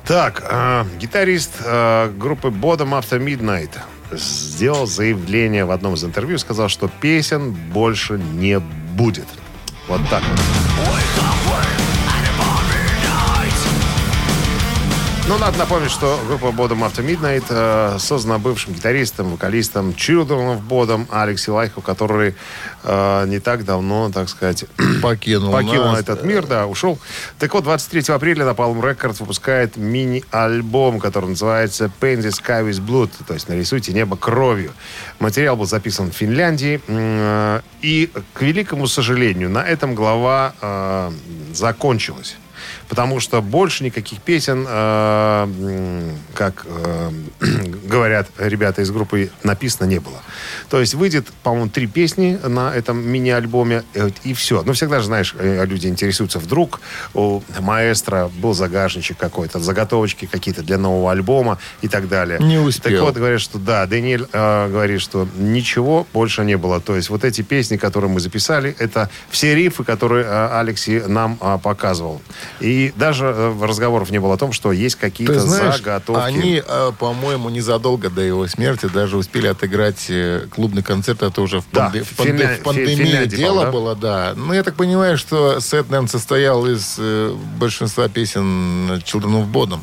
[0.06, 3.72] Так, э, гитарист э, группы Bottom After Midnight
[4.12, 9.28] сделал заявление в одном из интервью, сказал, что песен больше не будет.
[9.88, 10.59] Вот так вот.
[15.30, 20.68] Ну, надо напомнить, что группа Bottom After Midnight э, создана бывшим гитаристом, вокалистом Children of
[20.68, 22.34] Bottom Алекси Лайху, который
[22.84, 24.66] э, не так давно, так сказать,
[25.04, 26.98] Покинул, покинул нас, этот мир, да, ушел.
[27.38, 33.12] Так вот, 23 апреля Napalm Records выпускает мини-альбом, который называется Paint the Sky with Blood,
[33.28, 34.72] то есть нарисуйте небо кровью.
[35.20, 41.12] Материал был записан в Финляндии, э, и, к великому сожалению, на этом глава э,
[41.54, 42.36] закончилась.
[42.90, 47.12] Потому что больше никаких песен, э, как э,
[47.86, 50.22] говорят ребята из группы, написано не было.
[50.70, 54.64] То есть выйдет, по-моему, три песни на этом мини-альбоме, э, и все.
[54.64, 56.40] Но всегда же, знаешь, э, люди интересуются.
[56.40, 56.82] Вдруг
[57.14, 62.40] у маэстро был загашничек какой-то, заготовочки какие-то для нового альбома и так далее.
[62.40, 62.92] Не успел.
[62.92, 66.82] Так вот, говорят, что да, Даниэль э, говорит, что ничего больше не было.
[66.82, 71.38] То есть вот эти песни, которые мы записали, это все рифы, которые э, Алекси нам
[71.40, 72.22] э, показывал.
[72.60, 76.22] И даже э, разговоров не было о том, что есть какие-то знаешь, заготовки.
[76.28, 81.22] они, э, по-моему, незадолго до его смерти даже успели отыграть э, клубный концерт.
[81.22, 83.72] Это уже в, Да, панде- в панде- Финля- в пандемии Финляндии, дело да?
[83.72, 84.34] было, да.
[84.36, 89.80] Ну, я так понимаю, что сет, наверное, состоял из э, большинства песен Children of Bodom.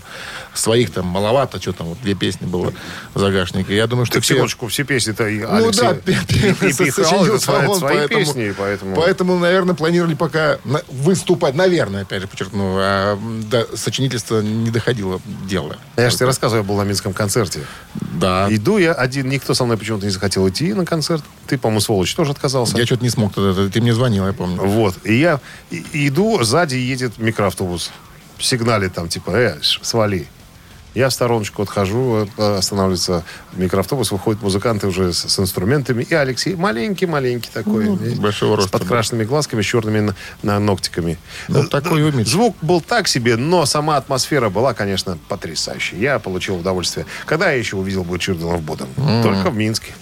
[0.57, 2.73] Своих там маловато, что там, вот две песни было
[3.15, 3.77] в загашнике.
[3.77, 7.39] Я думаю, что Так, все- секундочку, все песни-то и Ну Алексей да, и- сочинил это
[7.39, 8.97] свои, он, свои поэтому- песни, поэтому...
[8.97, 13.19] Поэтому, наверное, планировали пока выступать, наверное, опять же, подчеркну, а
[13.51, 15.77] до сочинительства не доходило дело.
[15.97, 17.61] Я же тебе рассказывал, я был на Минском концерте.
[17.95, 18.47] Да.
[18.51, 21.23] Иду я один, никто со мной почему-то не захотел идти на концерт.
[21.47, 22.77] Ты, по-моему, сволочь, тоже отказался.
[22.79, 23.69] Я что-то не смог тогда.
[23.69, 24.57] Ты мне звонил, я помню.
[24.63, 24.95] Вот.
[25.05, 25.41] И я
[25.93, 27.91] иду, сзади едет микроавтобус.
[28.39, 30.27] Сигналит там, типа, э, свали.
[30.97, 33.23] Я в стороночку отхожу, э, останавливается
[33.53, 36.03] микроавтобус, выходят музыканты уже с, с инструментами.
[36.03, 37.85] И Алексей маленький-маленький такой.
[37.85, 41.19] Ну, большого С роста подкрашенными глазками, с черными на, на ногтиками.
[41.49, 42.31] Ну, Э, такой д- имидж.
[42.31, 45.99] Звук был так себе, но сама атмосфера была, конечно, потрясающей.
[45.99, 47.05] Я получил удовольствие.
[47.27, 48.89] Когда я еще увидел бы Чирдена в Бодом?
[49.23, 49.93] Только в Минске.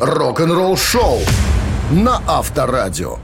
[0.00, 1.20] Рок-н-ролл шоу
[1.90, 3.18] на Авторадио.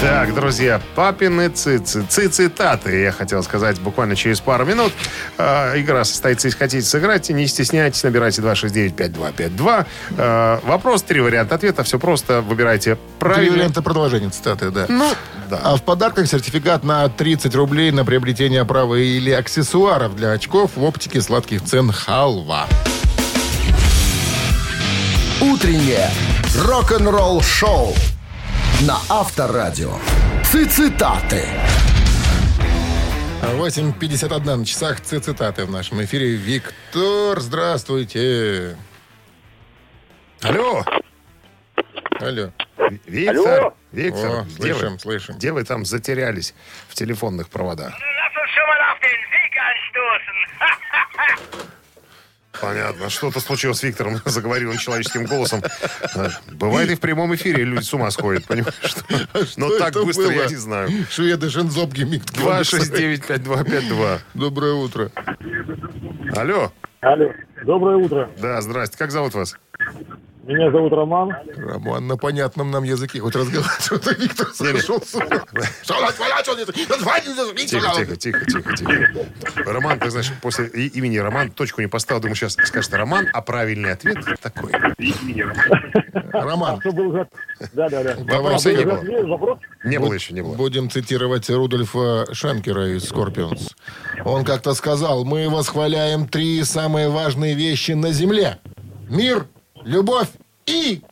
[0.00, 4.94] Так, друзья, папины цицы, цитаты, я хотел сказать буквально через пару минут.
[5.36, 9.86] Э, игра состоится, если хотите сыграть, не стесняйтесь, набирайте 269-5252.
[10.16, 13.52] Э, вопрос, три варианта ответа, все просто, выбирайте Три правильно.
[13.52, 14.86] варианта продолжения цитаты, да.
[14.88, 15.12] Ну,
[15.50, 15.60] да.
[15.62, 20.82] А в подарках сертификат на 30 рублей на приобретение оправы или аксессуаров для очков в
[20.82, 22.66] оптике сладких цен «Халва».
[25.42, 26.08] Утреннее
[26.56, 27.94] рок-н-ролл шоу
[28.86, 29.92] на Авторадио.
[30.44, 31.44] Цитаты.
[33.42, 36.36] 8.51 на часах цитаты в нашем эфире.
[36.36, 38.76] Виктор, здравствуйте.
[40.42, 40.82] Алло,
[42.20, 42.50] Алло.
[43.06, 43.74] Виктор, Алло.
[43.92, 45.34] Виктор, О, где, слышим, вы, слышим.
[45.36, 46.54] где вы там затерялись
[46.88, 47.92] в телефонных проводах?
[52.60, 53.08] Понятно.
[53.10, 55.62] Что-то случилось с Виктором, заговорил он человеческим голосом.
[56.14, 58.74] Э, Бывает и в прямом эфире люди с ума сходят, понимаешь?
[58.82, 59.04] Что?
[59.56, 60.32] Но Что так быстро было?
[60.32, 60.88] я не знаю.
[61.10, 62.24] Шведы Шензоб Гемик.
[62.24, 64.18] 269-5252.
[64.34, 65.10] Доброе утро.
[66.36, 66.72] Алло.
[67.00, 67.32] Алло,
[67.64, 68.28] доброе утро.
[68.38, 68.98] Да, здрасте.
[68.98, 69.56] Как зовут вас?
[70.50, 71.32] Меня зовут Роман.
[71.56, 74.06] Роман на понятном нам языке хоть разговаривает.
[74.06, 75.26] а Виктор сошел с ума.
[77.70, 79.70] Тихо, тихо, тихо, тихо, тихо.
[79.70, 82.20] Роман, ты знаешь, после имени Роман точку не поставил.
[82.20, 84.72] Думаю, сейчас скажет Роман, а правильный ответ такой.
[86.32, 87.28] Роман, за...
[87.72, 88.16] Да, да, да.
[88.18, 89.58] Вопроса не было.
[89.84, 90.54] Не было еще, не было.
[90.54, 93.76] Будем цитировать Рудольфа Шенкера из Скорпионс.
[94.24, 98.58] Он как-то сказал, мы восхваляем три самые важные вещи на Земле.
[99.08, 99.46] Мир,
[99.84, 100.28] любовь
[100.66, 101.02] и,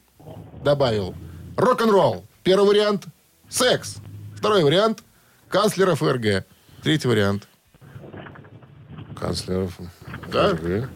[0.63, 1.15] добавил,
[1.57, 2.25] рок-н-ролл.
[2.43, 3.07] Первый вариант–
[3.49, 3.97] секс.
[4.37, 5.03] Второй вариант–
[5.49, 6.45] канцлера ФРГ.
[6.83, 7.49] Третий вариант.
[9.19, 9.79] Канцлеров.
[10.33, 10.55] Да?
[10.55, 10.89] ФРГ.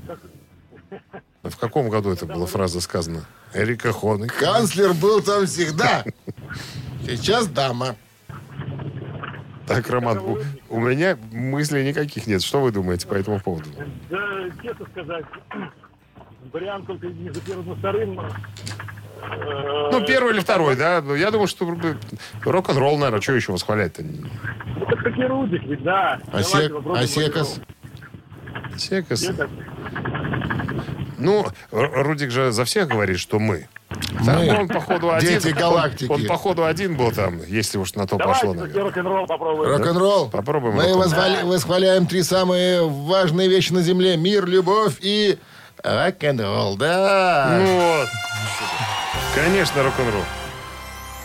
[1.43, 3.25] А В каком году это была фраза сказана?
[3.53, 4.33] Эрика Хонек.
[4.39, 6.05] Канцлер был там всегда.
[7.03, 7.97] Сейчас дама.
[9.67, 12.43] Так, Роман, у, у меня мыслей никаких нет.
[12.43, 13.69] Что вы думаете по этому поводу?
[14.11, 14.19] Да,
[14.63, 15.25] честно сказать,
[16.53, 18.21] вариант только не за первым, но вторым.
[18.21, 21.01] э, Ну, первый или второй, да?
[21.03, 21.65] Ну, Я думаю, что
[22.45, 24.03] рок-н-ролл, наверное, что еще восхвалять-то?
[24.03, 26.19] Ну, так таки Рудик ведь, да.
[26.27, 27.61] Давайте Осек, Осекас.
[28.77, 29.23] Секас.
[29.25, 29.49] Это-
[31.19, 33.69] Ну, Рудик же за всех говорит, что мы.
[34.25, 35.39] Там Мы он, походу, один.
[35.39, 36.11] дети галактики.
[36.11, 38.83] Он, он, походу, один был там, если уж на то Давайте пошло, наверное.
[38.85, 39.71] рок-н-ролл попробуем.
[39.71, 40.31] Рок-н-ролл.
[40.31, 41.03] Попробуем Мы рок-н-ролл.
[41.05, 44.17] восхваля- восхваляем три самые важные вещи на Земле.
[44.17, 45.39] Мир, любовь и
[45.83, 46.77] рок-н-ролл.
[46.77, 47.59] Да.
[47.61, 48.09] Вот.
[49.35, 50.25] Конечно, рок-н-ролл.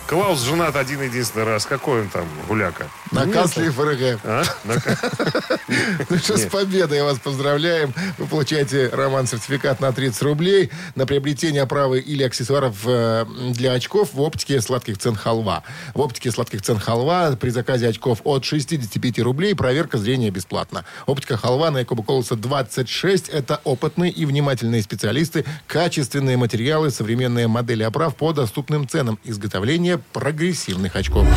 [0.08, 1.66] Клаус женат один единственный раз.
[1.66, 2.88] Какой он там, гуляка?
[3.12, 4.20] на Нет, канцлере ФРГ.
[4.24, 4.44] а?
[4.64, 4.76] На
[6.10, 7.94] Ну что, с победой вас поздравляем.
[8.18, 14.22] Вы получаете роман-сертификат на 30 рублей на приобретение оправы или аксессуаров э, для очков в
[14.22, 15.64] оптике сладких цен халва.
[15.94, 20.86] В оптике сладких цен халва при заказе очков от 65 рублей проверка зрения бесплатна.
[21.06, 23.30] Оптика халва на Якоба Колоса 26.
[23.30, 29.20] Это опытные и внимательные специалисты, качественные материалы, современные модели оправ по доступным ценам.
[29.24, 31.28] Изготовление прогрессивных очков.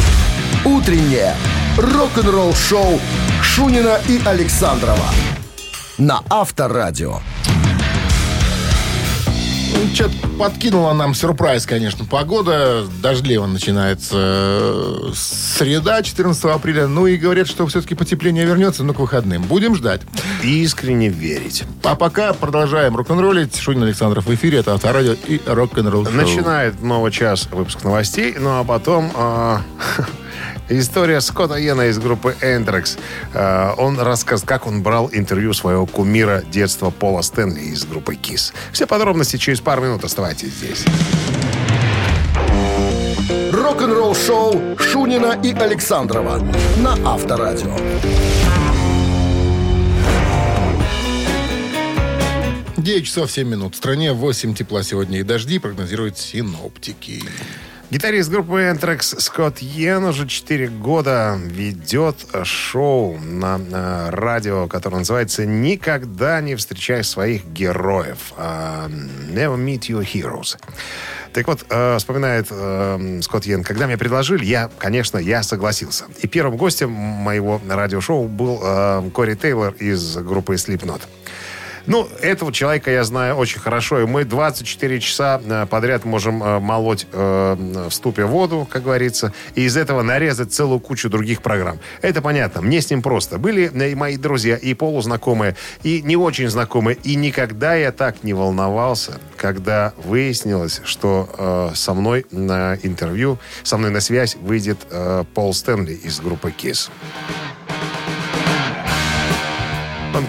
[0.65, 1.35] Утреннее
[1.77, 3.01] рок-н-ролл-шоу
[3.43, 5.07] Шунина и Александрова
[5.99, 7.21] на Авторадио.
[9.81, 12.05] Ну, Что-то подкинула нам сюрприз, конечно.
[12.05, 16.87] Погода дождливо начинается э, среда, 14 апреля.
[16.87, 19.43] Ну и говорят, что все-таки потепление вернется, но к выходным.
[19.43, 20.03] Будем ждать.
[20.43, 21.65] Искренне верить.
[21.83, 23.57] А пока продолжаем рок-н-роллить.
[23.57, 24.59] Шунин Александров в эфире.
[24.59, 26.03] Это Авторадио и рок-н-ролл.
[26.11, 29.63] Начинает новый час выпуск новостей, ну а потом а,
[30.71, 32.97] история Скотта Йена из группы Эндрекс.
[33.77, 38.53] Он расскажет, как он брал интервью своего кумира детства Пола Стэнли из группы Kiss.
[38.73, 40.05] Все подробности через пару минут.
[40.05, 40.85] Оставайтесь здесь.
[43.53, 46.39] Рок-н-ролл шоу Шунина и Александрова
[46.79, 47.77] на Авторадио.
[52.77, 53.75] 9 часов 7 минут.
[53.75, 57.23] В стране 8 тепла сегодня и дожди, прогнозируют синоптики.
[57.91, 65.45] Гитарист группы Энтрекс Скотт Йен уже 4 года ведет шоу на, на радио, которое называется
[65.45, 68.33] «Никогда не встречай своих героев».
[68.37, 70.57] а, «Never meet your heroes».
[71.33, 76.05] Так вот, э, вспоминает э, Скотт Йен, когда мне предложили, я, конечно, я согласился.
[76.23, 81.03] И первым гостем моего радиошоу был э, Кори Тейлор из группы Slipknot.
[81.87, 86.59] Ну, этого человека я знаю очень хорошо, и мы 24 часа э, подряд можем э,
[86.61, 87.57] молоть э,
[87.89, 91.79] в ступе воду, как говорится, и из этого нарезать целую кучу других программ.
[92.03, 93.39] Это понятно, мне с ним просто.
[93.39, 98.23] Были э, и мои друзья, и полузнакомые, и не очень знакомые, и никогда я так
[98.23, 104.79] не волновался, когда выяснилось, что э, со мной на интервью, со мной на связь выйдет
[104.91, 106.91] э, Пол Стэнли из группы KISS.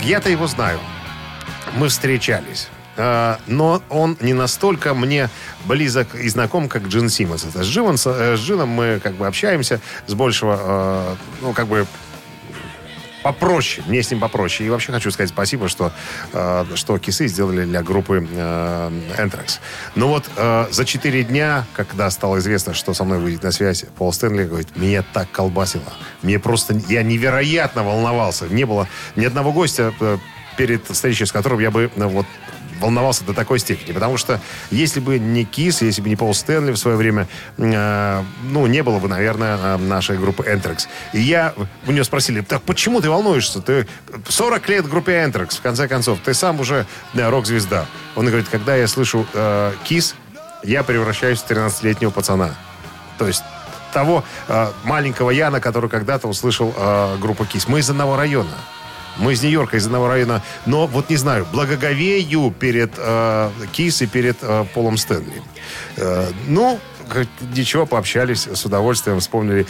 [0.04, 0.80] Я-то его знаю
[1.76, 2.69] мы встречались.
[2.97, 5.30] А, Но он не настолько мне
[5.65, 7.45] близок и знаком, как Джин Симмонс.
[7.45, 11.88] Это с, Джином, с Джином мы как бы общаемся с большего, э, ну, как бы
[13.24, 13.84] попроще.
[13.88, 14.67] Мне с ним попроще.
[14.67, 15.91] И вообще хочу сказать спасибо, что,
[16.34, 19.59] э, что кисы сделали для группы э, Anthrax.
[19.95, 23.86] Но вот э, за четыре дня, когда стало известно, что со мной выйдет на связь,
[23.97, 25.93] Пол Стэнли говорит, меня так колбасило.
[26.22, 26.74] Мне просто...
[26.88, 28.47] Я невероятно волновался.
[28.47, 30.17] Не было ни одного гостя э,
[30.62, 32.28] перед встречей, с которым я бы э, вот
[32.80, 33.93] волновался до такой степени.
[33.93, 34.39] Потому что
[34.70, 38.84] если бы не Кис, если бы не Пол Стэнли в свое время, э, ну, не
[38.84, 40.88] было бы, наверное, э, нашей группы Энтрекс.
[41.14, 41.55] И я,
[41.88, 43.59] у нее спросили, так почему ты волнуешься?
[43.59, 43.88] Ты
[44.28, 46.20] 40 лет группе Энтрекс, в конце концов.
[46.24, 47.88] Ты сам уже да, рок-звезда.
[48.16, 50.14] Он говорит, когда я слышу э, Кис,
[50.62, 52.53] я превращаюсь в 13-летнего пацана.
[53.18, 53.41] То есть
[53.93, 57.68] того э, маленького Яна, который когда-то услышал э, группу Кис.
[57.68, 58.53] Мы из одного района.
[59.18, 60.41] Мы из Нью-Йорка, из одного района.
[60.66, 65.41] Но вот не знаю, благоговею перед э, Кис и перед э, Полом Стэнли.
[65.97, 66.80] Э, ну,
[67.53, 69.66] ничего, пообщались с удовольствием, вспомнили.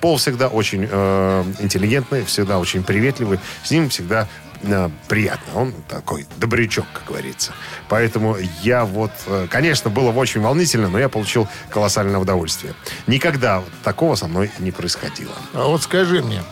[0.00, 3.40] Пол всегда очень э, интеллигентный, всегда очень приветливый.
[3.62, 4.28] С ним всегда
[4.62, 5.54] э, приятно.
[5.54, 7.52] Он такой добрячок, как говорится.
[7.88, 9.10] Поэтому я вот...
[9.26, 12.74] э, конечно, было очень волнительно, но я получил колоссальное удовольствие.
[13.06, 15.34] Никогда такого со мной не происходило.
[15.52, 16.42] А вот скажи мне,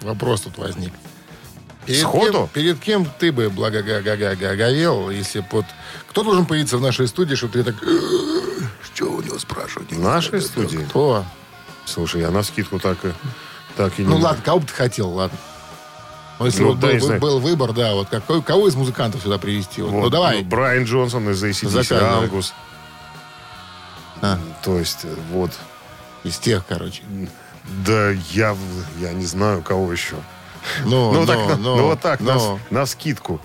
[0.00, 0.92] вопрос тут возник.
[1.86, 2.32] Перед Сходу?
[2.32, 5.66] Кем, перед кем ты бы благоговел, если вот...
[6.08, 7.74] Кто должен появиться в нашей студии, чтобы ты так...
[8.94, 9.90] Что у него спрашивать?
[9.92, 10.84] В нашей студии?
[10.88, 11.24] Кто?
[11.84, 13.12] Слушай, я на скидку так и,
[13.76, 14.08] так и не...
[14.08, 15.36] Ну ладно, кого бы ты хотел, ладно.
[16.38, 17.20] Ну, если Ну, вот да, был, знаю.
[17.20, 19.82] был выбор, да, вот какой, кого из музыкантов сюда привести?
[19.82, 20.42] Вот, Вот, ну давай.
[20.42, 21.98] Брайан Джонсон из ACDC.
[21.98, 22.52] Ангус.
[24.20, 24.38] А.
[24.62, 25.50] То есть, э, вот.
[26.22, 27.02] Из тех, короче.
[27.84, 28.56] Да я,
[29.00, 30.16] я не знаю, кого еще.
[30.84, 32.58] Ну, Ну, ну, так, на- ну, ну, вот так, на, ну.
[32.70, 33.40] на скидку.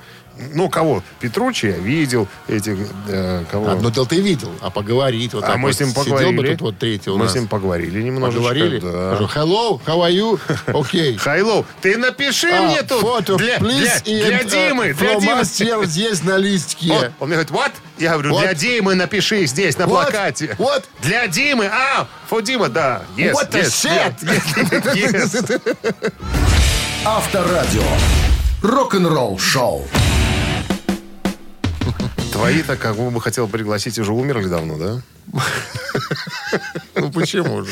[0.53, 1.01] Ну, кого?
[1.19, 2.27] Петручи я видел.
[2.47, 3.71] Этих, э, кого?
[3.71, 6.37] Одно дело ты видел, а поговорить вот а так мы вот с ним сидел поговорили.
[6.37, 7.31] бы тут вот третий у мы нас.
[7.31, 8.37] с ним поговорили немножечко.
[8.43, 8.79] Поговорили?
[8.79, 9.15] Да.
[9.15, 10.39] Скажу, hello, how are you?
[10.79, 11.17] Окей.
[11.17, 14.93] Хайлоу, ты напиши А, мне тут фото, для, please, для- для э, Димы.
[14.93, 15.85] Для Димы.
[15.87, 16.91] здесь на листке.
[16.91, 17.71] Он, он мне говорит, what?
[17.97, 18.41] Я говорю, What?
[18.41, 19.87] для Димы напиши здесь, на What?
[19.89, 20.55] плакате.
[20.59, 20.83] What?
[21.01, 21.65] Для Димы.
[21.65, 23.01] А, for Дима, да.
[23.17, 24.13] Yes, What the yes, shit?
[24.21, 25.33] yes,
[25.73, 26.53] yes.
[27.05, 27.83] Авторадио.
[28.61, 29.87] Рок-н-ролл шоу.
[32.31, 35.01] Твои-то, кого бы хотел пригласить, уже умерли давно, да?
[36.95, 37.71] Ну почему же?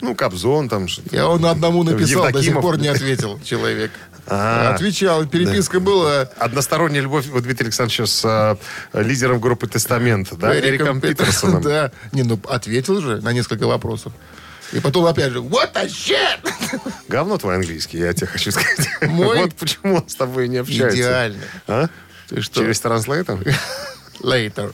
[0.00, 1.14] Ну, Кобзон там что-то.
[1.14, 2.62] Я он одному написал, до сих Евдокимов.
[2.62, 3.92] пор не ответил человек.
[4.26, 4.74] А.
[4.74, 6.22] Отвечал, переписка была.
[6.38, 8.24] Односторонняя любовь у Дмитрия Александровича с
[8.92, 11.62] э, лидером группы «Тестамент», да, Эриком Питерсоном.
[11.62, 11.92] Да.
[12.12, 14.12] Не, ну ответил же на несколько вопросов.
[14.72, 16.80] И потом опять же, what the shit?
[17.08, 18.88] Говно твой английский, я тебе хочу сказать.
[19.02, 19.38] Мой?
[19.38, 20.96] Вот почему он с тобой не общается.
[20.96, 21.42] Идеально.
[21.66, 21.88] А?
[22.28, 22.60] Ты что?
[22.60, 23.38] Через транслейтер?
[24.22, 24.72] Later.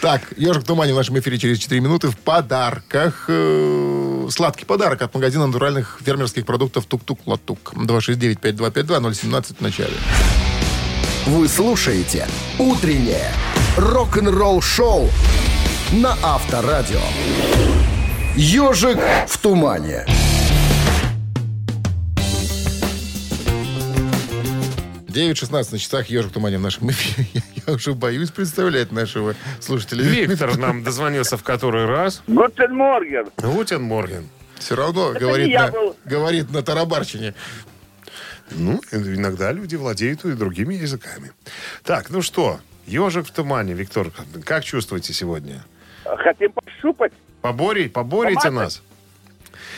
[0.00, 2.08] Так, «Ежик в тумане» в нашем эфире через 4 минуты.
[2.08, 7.72] В подарках э, сладкий подарок от магазина натуральных фермерских продуктов «Тук-тук-латук».
[7.74, 9.94] 269-5252-017 в начале.
[11.26, 12.26] Вы слушаете
[12.58, 13.30] «Утреннее
[13.76, 15.08] рок-н-ролл-шоу»
[15.92, 17.00] на Авторадио.
[18.36, 20.04] «Ежик в тумане».
[25.06, 27.28] 9.16 на часах «Ежик в тумане» в нашем эфире.
[27.66, 30.02] Я, уже боюсь представлять нашего слушателя.
[30.02, 32.24] Виктор нам дозвонился в который раз.
[32.26, 33.28] Guten Morgen.
[33.36, 34.28] Guten Morgen.
[34.56, 35.96] Все равно не говорит на, был.
[36.04, 37.34] говорит на тарабарщине.
[38.50, 41.30] Ну, иногда люди владеют и другими языками.
[41.84, 44.10] Так, ну что, ежик в тумане, Виктор,
[44.44, 45.64] как чувствуете сегодня?
[46.04, 47.12] Хотим пощупать,
[47.48, 48.52] Побори, поборите Помацать?
[48.54, 48.82] нас?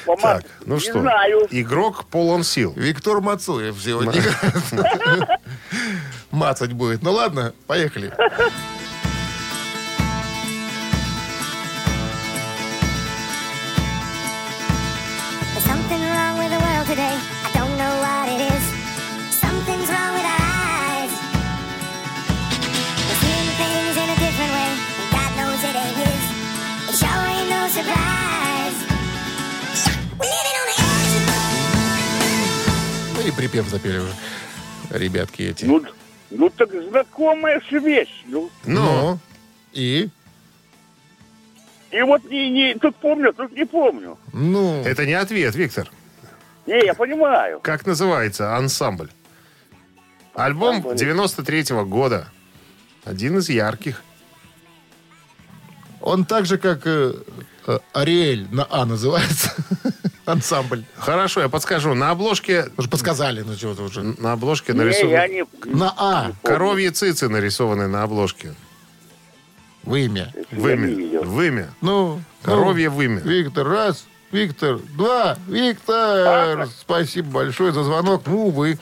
[0.04, 0.42] помацать.
[0.44, 1.48] Так, ну Не что, знаю.
[1.50, 2.72] игрок полон сил.
[2.76, 4.22] Виктор Мацуев сегодня.
[6.30, 7.02] Мацать будет.
[7.02, 8.12] Ну ладно, поехали.
[33.36, 34.12] Припев запели уже.
[34.90, 35.64] Ребятки эти.
[35.64, 35.84] Ну,
[36.30, 38.24] ну так знакомая же вещь.
[38.26, 39.18] Ну, Ну,
[39.72, 40.08] и?
[41.90, 44.18] и вот не, не, тут помню, тут не помню.
[44.32, 45.90] Ну, Это не ответ, Виктор.
[46.66, 47.60] Не, я понимаю.
[47.60, 49.10] Как называется ансамбль?
[50.34, 50.96] Альбом Ансамбль.
[50.96, 52.28] 93-го года.
[53.04, 54.02] Один из ярких.
[56.00, 57.14] он так же, как э,
[57.92, 59.52] Ариэль на А называется.
[60.24, 60.84] Ансамбль.
[60.96, 61.94] Хорошо, я подскажу.
[61.94, 64.02] На обложке, Уже подсказали, ну чего-то уже.
[64.02, 65.74] на обложке Не, я нарисованы не...
[65.74, 66.32] На А.
[66.42, 68.54] коровьи цицы нарисованы на обложке.
[69.84, 70.32] Вымя.
[70.50, 71.20] Вымя.
[71.22, 71.70] Вымя.
[71.80, 73.20] Ну, Коровье ну, вымя.
[73.20, 74.04] Виктор, раз.
[74.32, 75.38] Виктор, два.
[75.46, 78.22] Виктор, спасибо большое за звонок.
[78.26, 78.78] Ну, увы.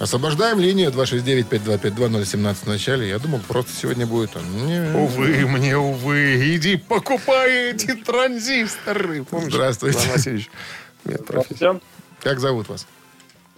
[0.00, 3.06] Освобождаем линию 269-5252-017 в начале.
[3.10, 4.30] Я думал, просто сегодня будет.
[4.34, 4.80] а не.
[4.96, 6.56] Увы, мне увы.
[6.56, 9.24] Иди покупай эти транзисторы.
[9.24, 9.98] Помнишь, Здравствуйте.
[9.98, 10.50] Иван Васильевич?
[11.04, 11.20] Нет.
[11.24, 11.80] Здравствуйте.
[12.22, 12.86] Как зовут вас?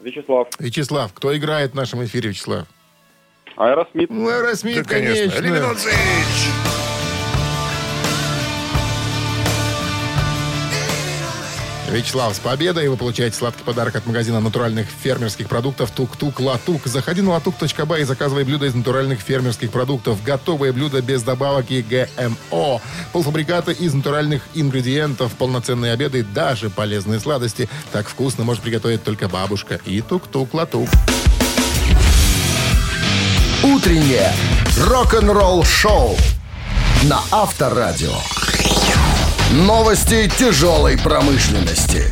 [0.02, 0.48] Вячеслав.
[0.58, 1.12] Вячеслав.
[1.12, 2.66] Кто играет в нашем эфире, Вячеслав?
[3.56, 4.10] Аэросмит.
[4.10, 5.40] Ну, Аэросмит, Да, конечно.
[5.40, 5.76] конечно.
[11.92, 16.86] Вячеслав, с победой вы получаете сладкий подарок от магазина натуральных фермерских продуктов «Тук-Тук Латук».
[16.86, 20.22] Заходи на latuk.by и заказывай блюда из натуральных фермерских продуктов.
[20.22, 22.80] Готовые блюда без добавок и ГМО.
[23.12, 27.68] Полуфабрикаты из натуральных ингредиентов, полноценные обеды, даже полезные сладости.
[27.92, 29.78] Так вкусно может приготовить только бабушка.
[29.84, 30.88] И «Тук-Тук Латук».
[33.62, 34.32] Утреннее
[34.78, 36.16] рок-н-ролл-шоу
[37.02, 38.14] на Авторадио.
[39.52, 42.10] Новости тяжелой промышленности.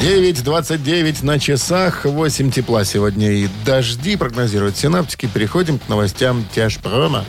[0.00, 5.26] 9.29 на часах, 8 тепла сегодня и дожди прогнозируют синаптики.
[5.26, 7.24] Переходим к новостям тяжпрома.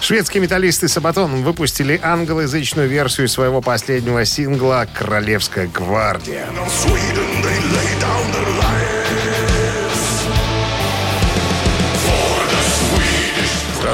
[0.00, 6.48] Шведские металлисты Сабатон выпустили англоязычную версию своего последнего сингла «Королевская гвардия».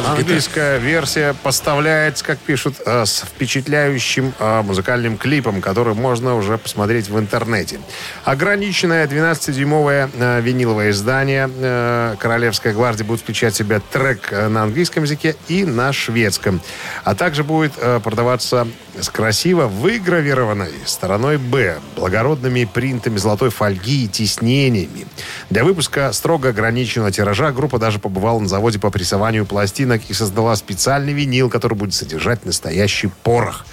[0.06, 7.08] Английская версия поставляется, как пишут, э, с впечатляющим э, музыкальным клипом, который можно уже посмотреть
[7.08, 7.80] в интернете.
[8.24, 15.34] Ограниченное 12-дюймовое э, виниловое издание «Королевская гвардия» будет включать в себя трек на английском языке
[15.48, 16.60] и на шведском.
[17.04, 18.66] А также будет продаваться
[19.00, 25.06] с красиво выгравированной стороной «Б», благородными принтами золотой фольги и тиснениями.
[25.50, 30.56] Для выпуска строго ограниченного тиража группа даже побывала на заводе по прессованию пластинок и создала
[30.56, 33.66] специальный винил, который будет содержать настоящий порох.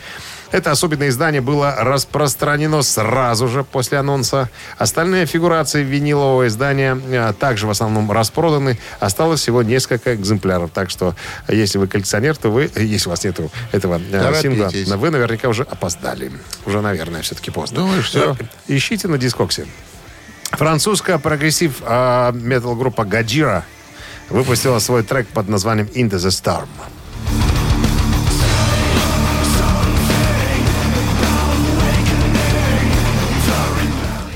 [0.54, 4.52] Это особенное издание было распространено сразу же после анонса.
[4.78, 8.78] Остальные фигурации винилового издания э, также в основном распроданы.
[9.00, 10.70] Осталось всего несколько экземпляров.
[10.72, 11.16] Так что,
[11.48, 13.40] если вы коллекционер, то вы, если у вас нет
[13.72, 14.42] этого э, Торопитесь.
[14.84, 16.32] сингла, вы наверняка уже опоздали.
[16.68, 17.80] Уже, наверное, все-таки поздно.
[17.80, 18.38] Думаешь, всё?
[18.40, 19.66] Э, Ищите на Discogs е.
[20.52, 23.66] Французская прогрессив э, метал-группа Gojira
[24.30, 26.68] выпустила свой трек под названием Into the Storm.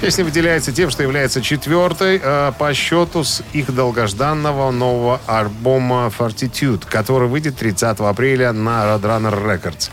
[0.08, 6.86] Песня выделяется тем, что является четвертой э, по счету с их долгожданного нового альбома Fortitude,
[6.90, 9.90] который выйдет 30 апреля на Roadrunner Records.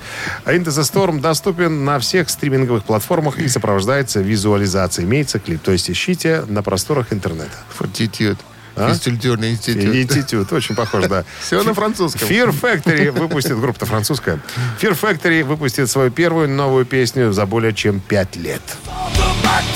[0.47, 5.09] Into the Storm доступен на всех стриминговых платформах и сопровождается визуализацией.
[5.09, 7.51] Имеется клип, то есть ищите на просторах интернета.
[7.71, 8.39] Фортитюд.
[8.77, 8.93] А?
[8.93, 9.97] Физкультурный институт.
[9.97, 11.25] Институт, очень похож, да.
[11.41, 12.29] Все на французском.
[12.29, 14.39] Fear Factory выпустит, группа-то французская.
[14.81, 18.63] Fear Factory выпустит свою первую новую песню за более чем пять лет.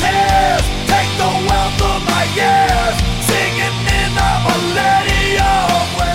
[0.01, 5.08] tears, take the wealth of my years, singing in I'm a lady.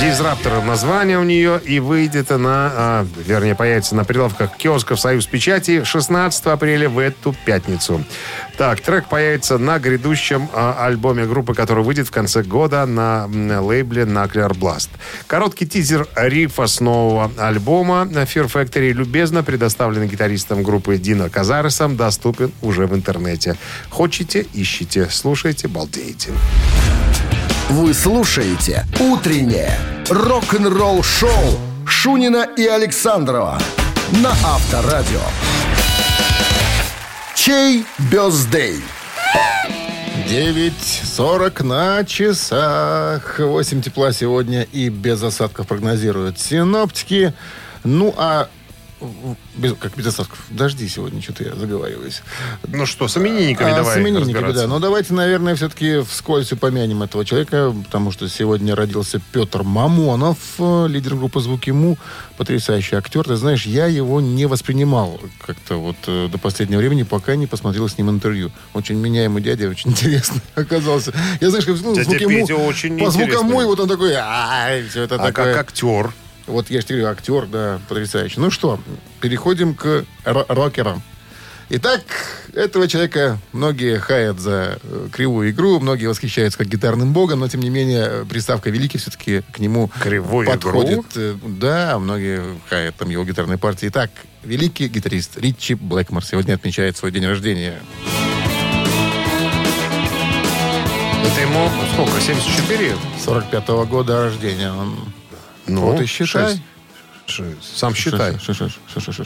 [0.03, 5.85] Дизраптор название у нее, и выйдет она, а, вернее, появится на прилавках киосков «Союз Печати»
[5.85, 8.03] 16 апреля в эту пятницу.
[8.57, 13.65] Так, трек появится на грядущем а, альбоме группы, который выйдет в конце года на м,
[13.65, 14.89] лейбле Nuclear Blast.
[15.25, 22.51] Короткий тизер рифа с нового альбома Fear Factory любезно предоставленный гитаристом группы Дино Казаресом, доступен
[22.61, 23.55] уже в интернете.
[23.89, 26.31] Хочете, ищите, слушайте, балдеете.
[27.69, 33.59] Вы слушаете «Утреннее рок-н-ролл-шоу» Шунина и Александрова
[34.21, 35.21] на Авторадио.
[37.35, 38.81] Чей бездей?
[40.27, 43.39] 9.40 на часах.
[43.39, 47.33] 8 тепла сегодня и без осадков прогнозируют синоптики.
[47.83, 48.47] Ну, а
[49.55, 50.39] без, как без осадков?
[50.49, 52.21] Дожди сегодня, что-то я заговариваюсь.
[52.67, 54.67] Ну что, с именинниками А, давай с именинниками, да.
[54.67, 60.87] Ну, давайте, наверное, все-таки вскользь упомянем этого человека, потому что сегодня родился Петр Мамонов, э,
[60.87, 61.97] лидер группы «Звуки Му»,
[62.37, 63.23] потрясающий актер.
[63.23, 67.87] Ты знаешь, я его не воспринимал как-то вот э, до последнего времени, пока не посмотрел
[67.87, 68.51] с ним интервью.
[68.73, 71.13] Очень меняемый дядя, очень интересный оказался.
[71.41, 73.51] Я, знаешь, как ну, Дядя «Звуки Му», Петя очень по «Звукам интересный.
[73.53, 75.53] Му», и вот он такой, ай, все это А такое.
[75.53, 76.11] как актер?
[76.47, 78.39] Вот я же тебе говорю, актер, да, потрясающий.
[78.39, 78.79] Ну что,
[79.21, 81.01] переходим к ро- рокерам.
[81.69, 82.01] Итак,
[82.53, 87.61] этого человека многие хаят за э, кривую игру, многие восхищаются как гитарным богом, но тем
[87.61, 90.91] не менее приставка великий все-таки к нему Кривую подходит.
[90.91, 91.05] игру?
[91.15, 93.87] Э, Да, многие хаят там его гитарной партии.
[93.87, 94.11] Итак,
[94.43, 97.79] великий гитарист Ричи Блэкмор сегодня отмечает свой день рождения.
[101.25, 102.95] Это ему сколько, 74?
[103.25, 104.71] 45-го года рождения.
[104.71, 104.95] Он...
[105.67, 106.49] Ну, вот и считай.
[106.55, 106.61] 6.
[107.61, 108.37] Сам считай.
[108.39, 108.69] Ш, ш,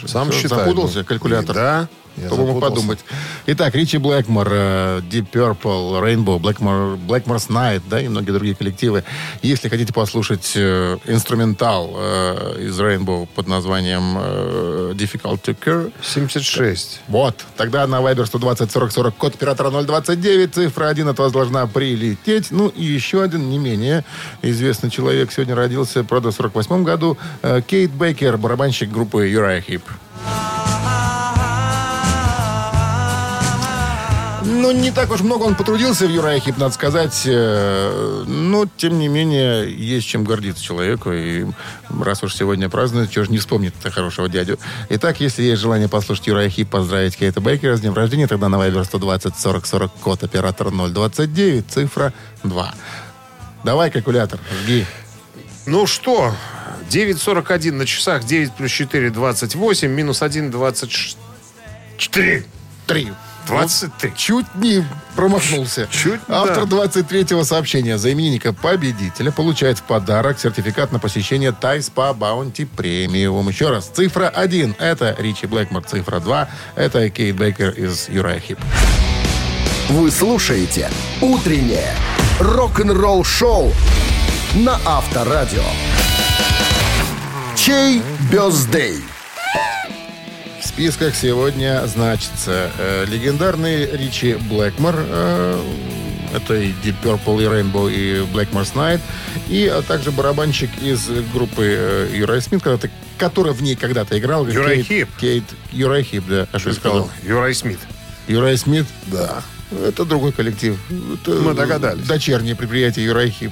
[0.07, 0.59] сам считай.
[0.59, 1.05] Запутался ну.
[1.05, 1.55] калькулятор.
[1.55, 1.87] Да,
[2.17, 2.99] я подумать.
[3.45, 9.03] Итак, Ричи Блэкмор, э, Deep Purple, Rainbow, Blackmore, Blackmore's Night, да, и многие другие коллективы.
[9.43, 15.93] Если хотите послушать э, инструментал э, из Rainbow под названием э, Difficult to Cure...
[16.01, 17.01] 76.
[17.07, 17.45] Вот.
[17.55, 22.49] Тогда на Viber 120 40 40 код оператора 029, цифра 1 от вас должна прилететь.
[22.49, 24.03] Ну и еще один не менее
[24.41, 27.15] известный человек сегодня родился, правда, в 48 году.
[27.43, 29.81] Э, Кей Кейт Бейкер, барабанщик группы Uriah Heep.
[34.43, 37.21] Ну, не так уж много он потрудился в Uriah Heep, надо сказать.
[37.25, 41.13] Э, Но, тем не менее, есть чем гордиться человеку.
[41.13, 41.45] И
[41.89, 44.59] раз уж сегодня празднует, чего же не вспомнит это хорошего дядю.
[44.89, 48.57] Итак, если есть желание послушать Uriah Heep, поздравить Кейта Бейкера с днем рождения, тогда на
[48.57, 52.11] Viber 120 40 40 код оператор 029, цифра
[52.43, 52.73] 2.
[53.63, 54.85] Давай, калькулятор, жги.
[55.67, 56.33] Ну что,
[56.89, 62.45] 9.41 на часах, 9 плюс 4, 28, минус 1, 24.
[62.85, 63.11] Три.
[63.47, 64.13] 23.
[64.15, 64.85] Чуть не
[65.17, 65.89] промахнулся.
[65.91, 66.85] Чуть, Автор да.
[66.85, 73.49] 23-го сообщения за именинника победителя получает в подарок сертификат на посещение Thai Spa Bounty Premium.
[73.49, 78.59] Еще раз, цифра 1– это Ричи Блэкмор, цифра 2– это Кейт Бейкер из Uriah Heep.
[79.89, 80.89] Вы слушаете
[81.21, 81.93] «Утреннее
[82.39, 83.73] рок-н-ролл-шоу»
[84.57, 85.63] на Авторадио.
[87.55, 88.01] Чей
[88.31, 88.97] бездей?
[90.61, 95.61] В списках сегодня значится э, легендарный Ричи Блэкмор, э,
[96.33, 98.99] Это и Deep Purple, и Rainbow, и Black Mars Night.
[99.47, 104.47] И а также барабанщик из группы э, Юрай Смит, когда-то- который в ней когда-то играл.
[104.47, 105.09] Юрай Кейт- Хип.
[105.19, 106.47] Кейт Uriah Heep, да.
[106.51, 107.09] А что я сказал?
[107.23, 107.79] Uriah Smith.
[108.27, 108.85] Uriah Smith?
[109.07, 109.41] Да.
[109.71, 110.77] Это другой коллектив.
[111.13, 112.05] Это Мы догадались.
[112.05, 113.51] Дочернее предприятие Uriah Heep.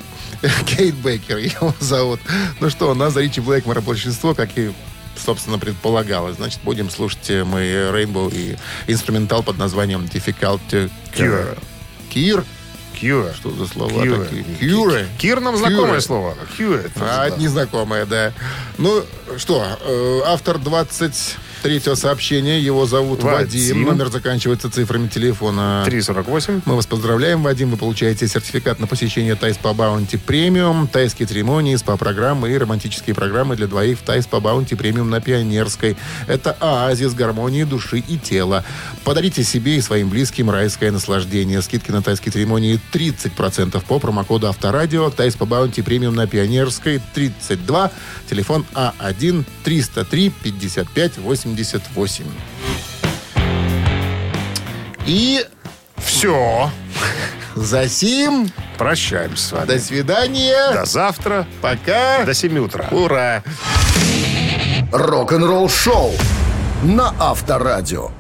[0.66, 2.20] Кейт Бейкер его зовут.
[2.60, 4.72] Ну что, у нас за Ричи Блэкмора большинство, как и
[5.18, 6.36] собственно, предполагалось.
[6.36, 8.58] Значит, будем слушать э, мы Rainbow и
[8.92, 11.58] инструментал под названием Difficult Cure.
[12.10, 12.44] Кир?
[13.00, 13.34] Кьюра.
[13.34, 14.24] Что за слова Кьюра.
[14.24, 14.44] такие?
[14.60, 15.06] Кьюра?
[15.18, 16.02] Кир нам знакомое Кьюра.
[16.02, 16.38] слово.
[16.58, 16.80] Кьюра.
[16.80, 18.34] это А, незнакомое, да.
[18.78, 19.04] Ну,
[19.38, 20.58] что, э, автор
[21.64, 22.64] Третье сообщение.
[22.64, 23.46] Его зовут Вадим.
[23.46, 23.82] Вадим.
[23.84, 25.84] Номер заканчивается цифрами телефона.
[25.86, 26.62] 348.
[26.66, 27.72] Мы вас поздравляем, Вадим.
[27.72, 33.56] Вы получаете сертификат на посещение Thai Spa Bounty Premium, тайские церемонии, спа-программы и романтические программы
[33.56, 35.98] для двоих в Thai Spa Bounty Premium на Пионерской.
[36.28, 38.64] Это оазис гармонии души и тела.
[39.04, 41.62] Подарите себе и своим близким райское наслаждение.
[41.62, 45.10] Скидки на тайские церемонии 30% по промокоду Авторадио.
[45.10, 47.92] Thai Spa Bounty Premium на Пионерской 32.
[48.30, 52.26] Телефон А1 303 55 80 88.
[55.06, 55.46] И
[55.98, 56.70] все.
[57.56, 59.66] За сим прощаемся с вами.
[59.66, 60.74] До свидания.
[60.74, 61.48] До завтра.
[61.62, 62.26] Пока.
[62.26, 62.88] До 7 утра.
[62.92, 63.44] Ура.
[64.92, 66.12] Рок-н-ролл шоу
[66.84, 68.12] на Авторадио.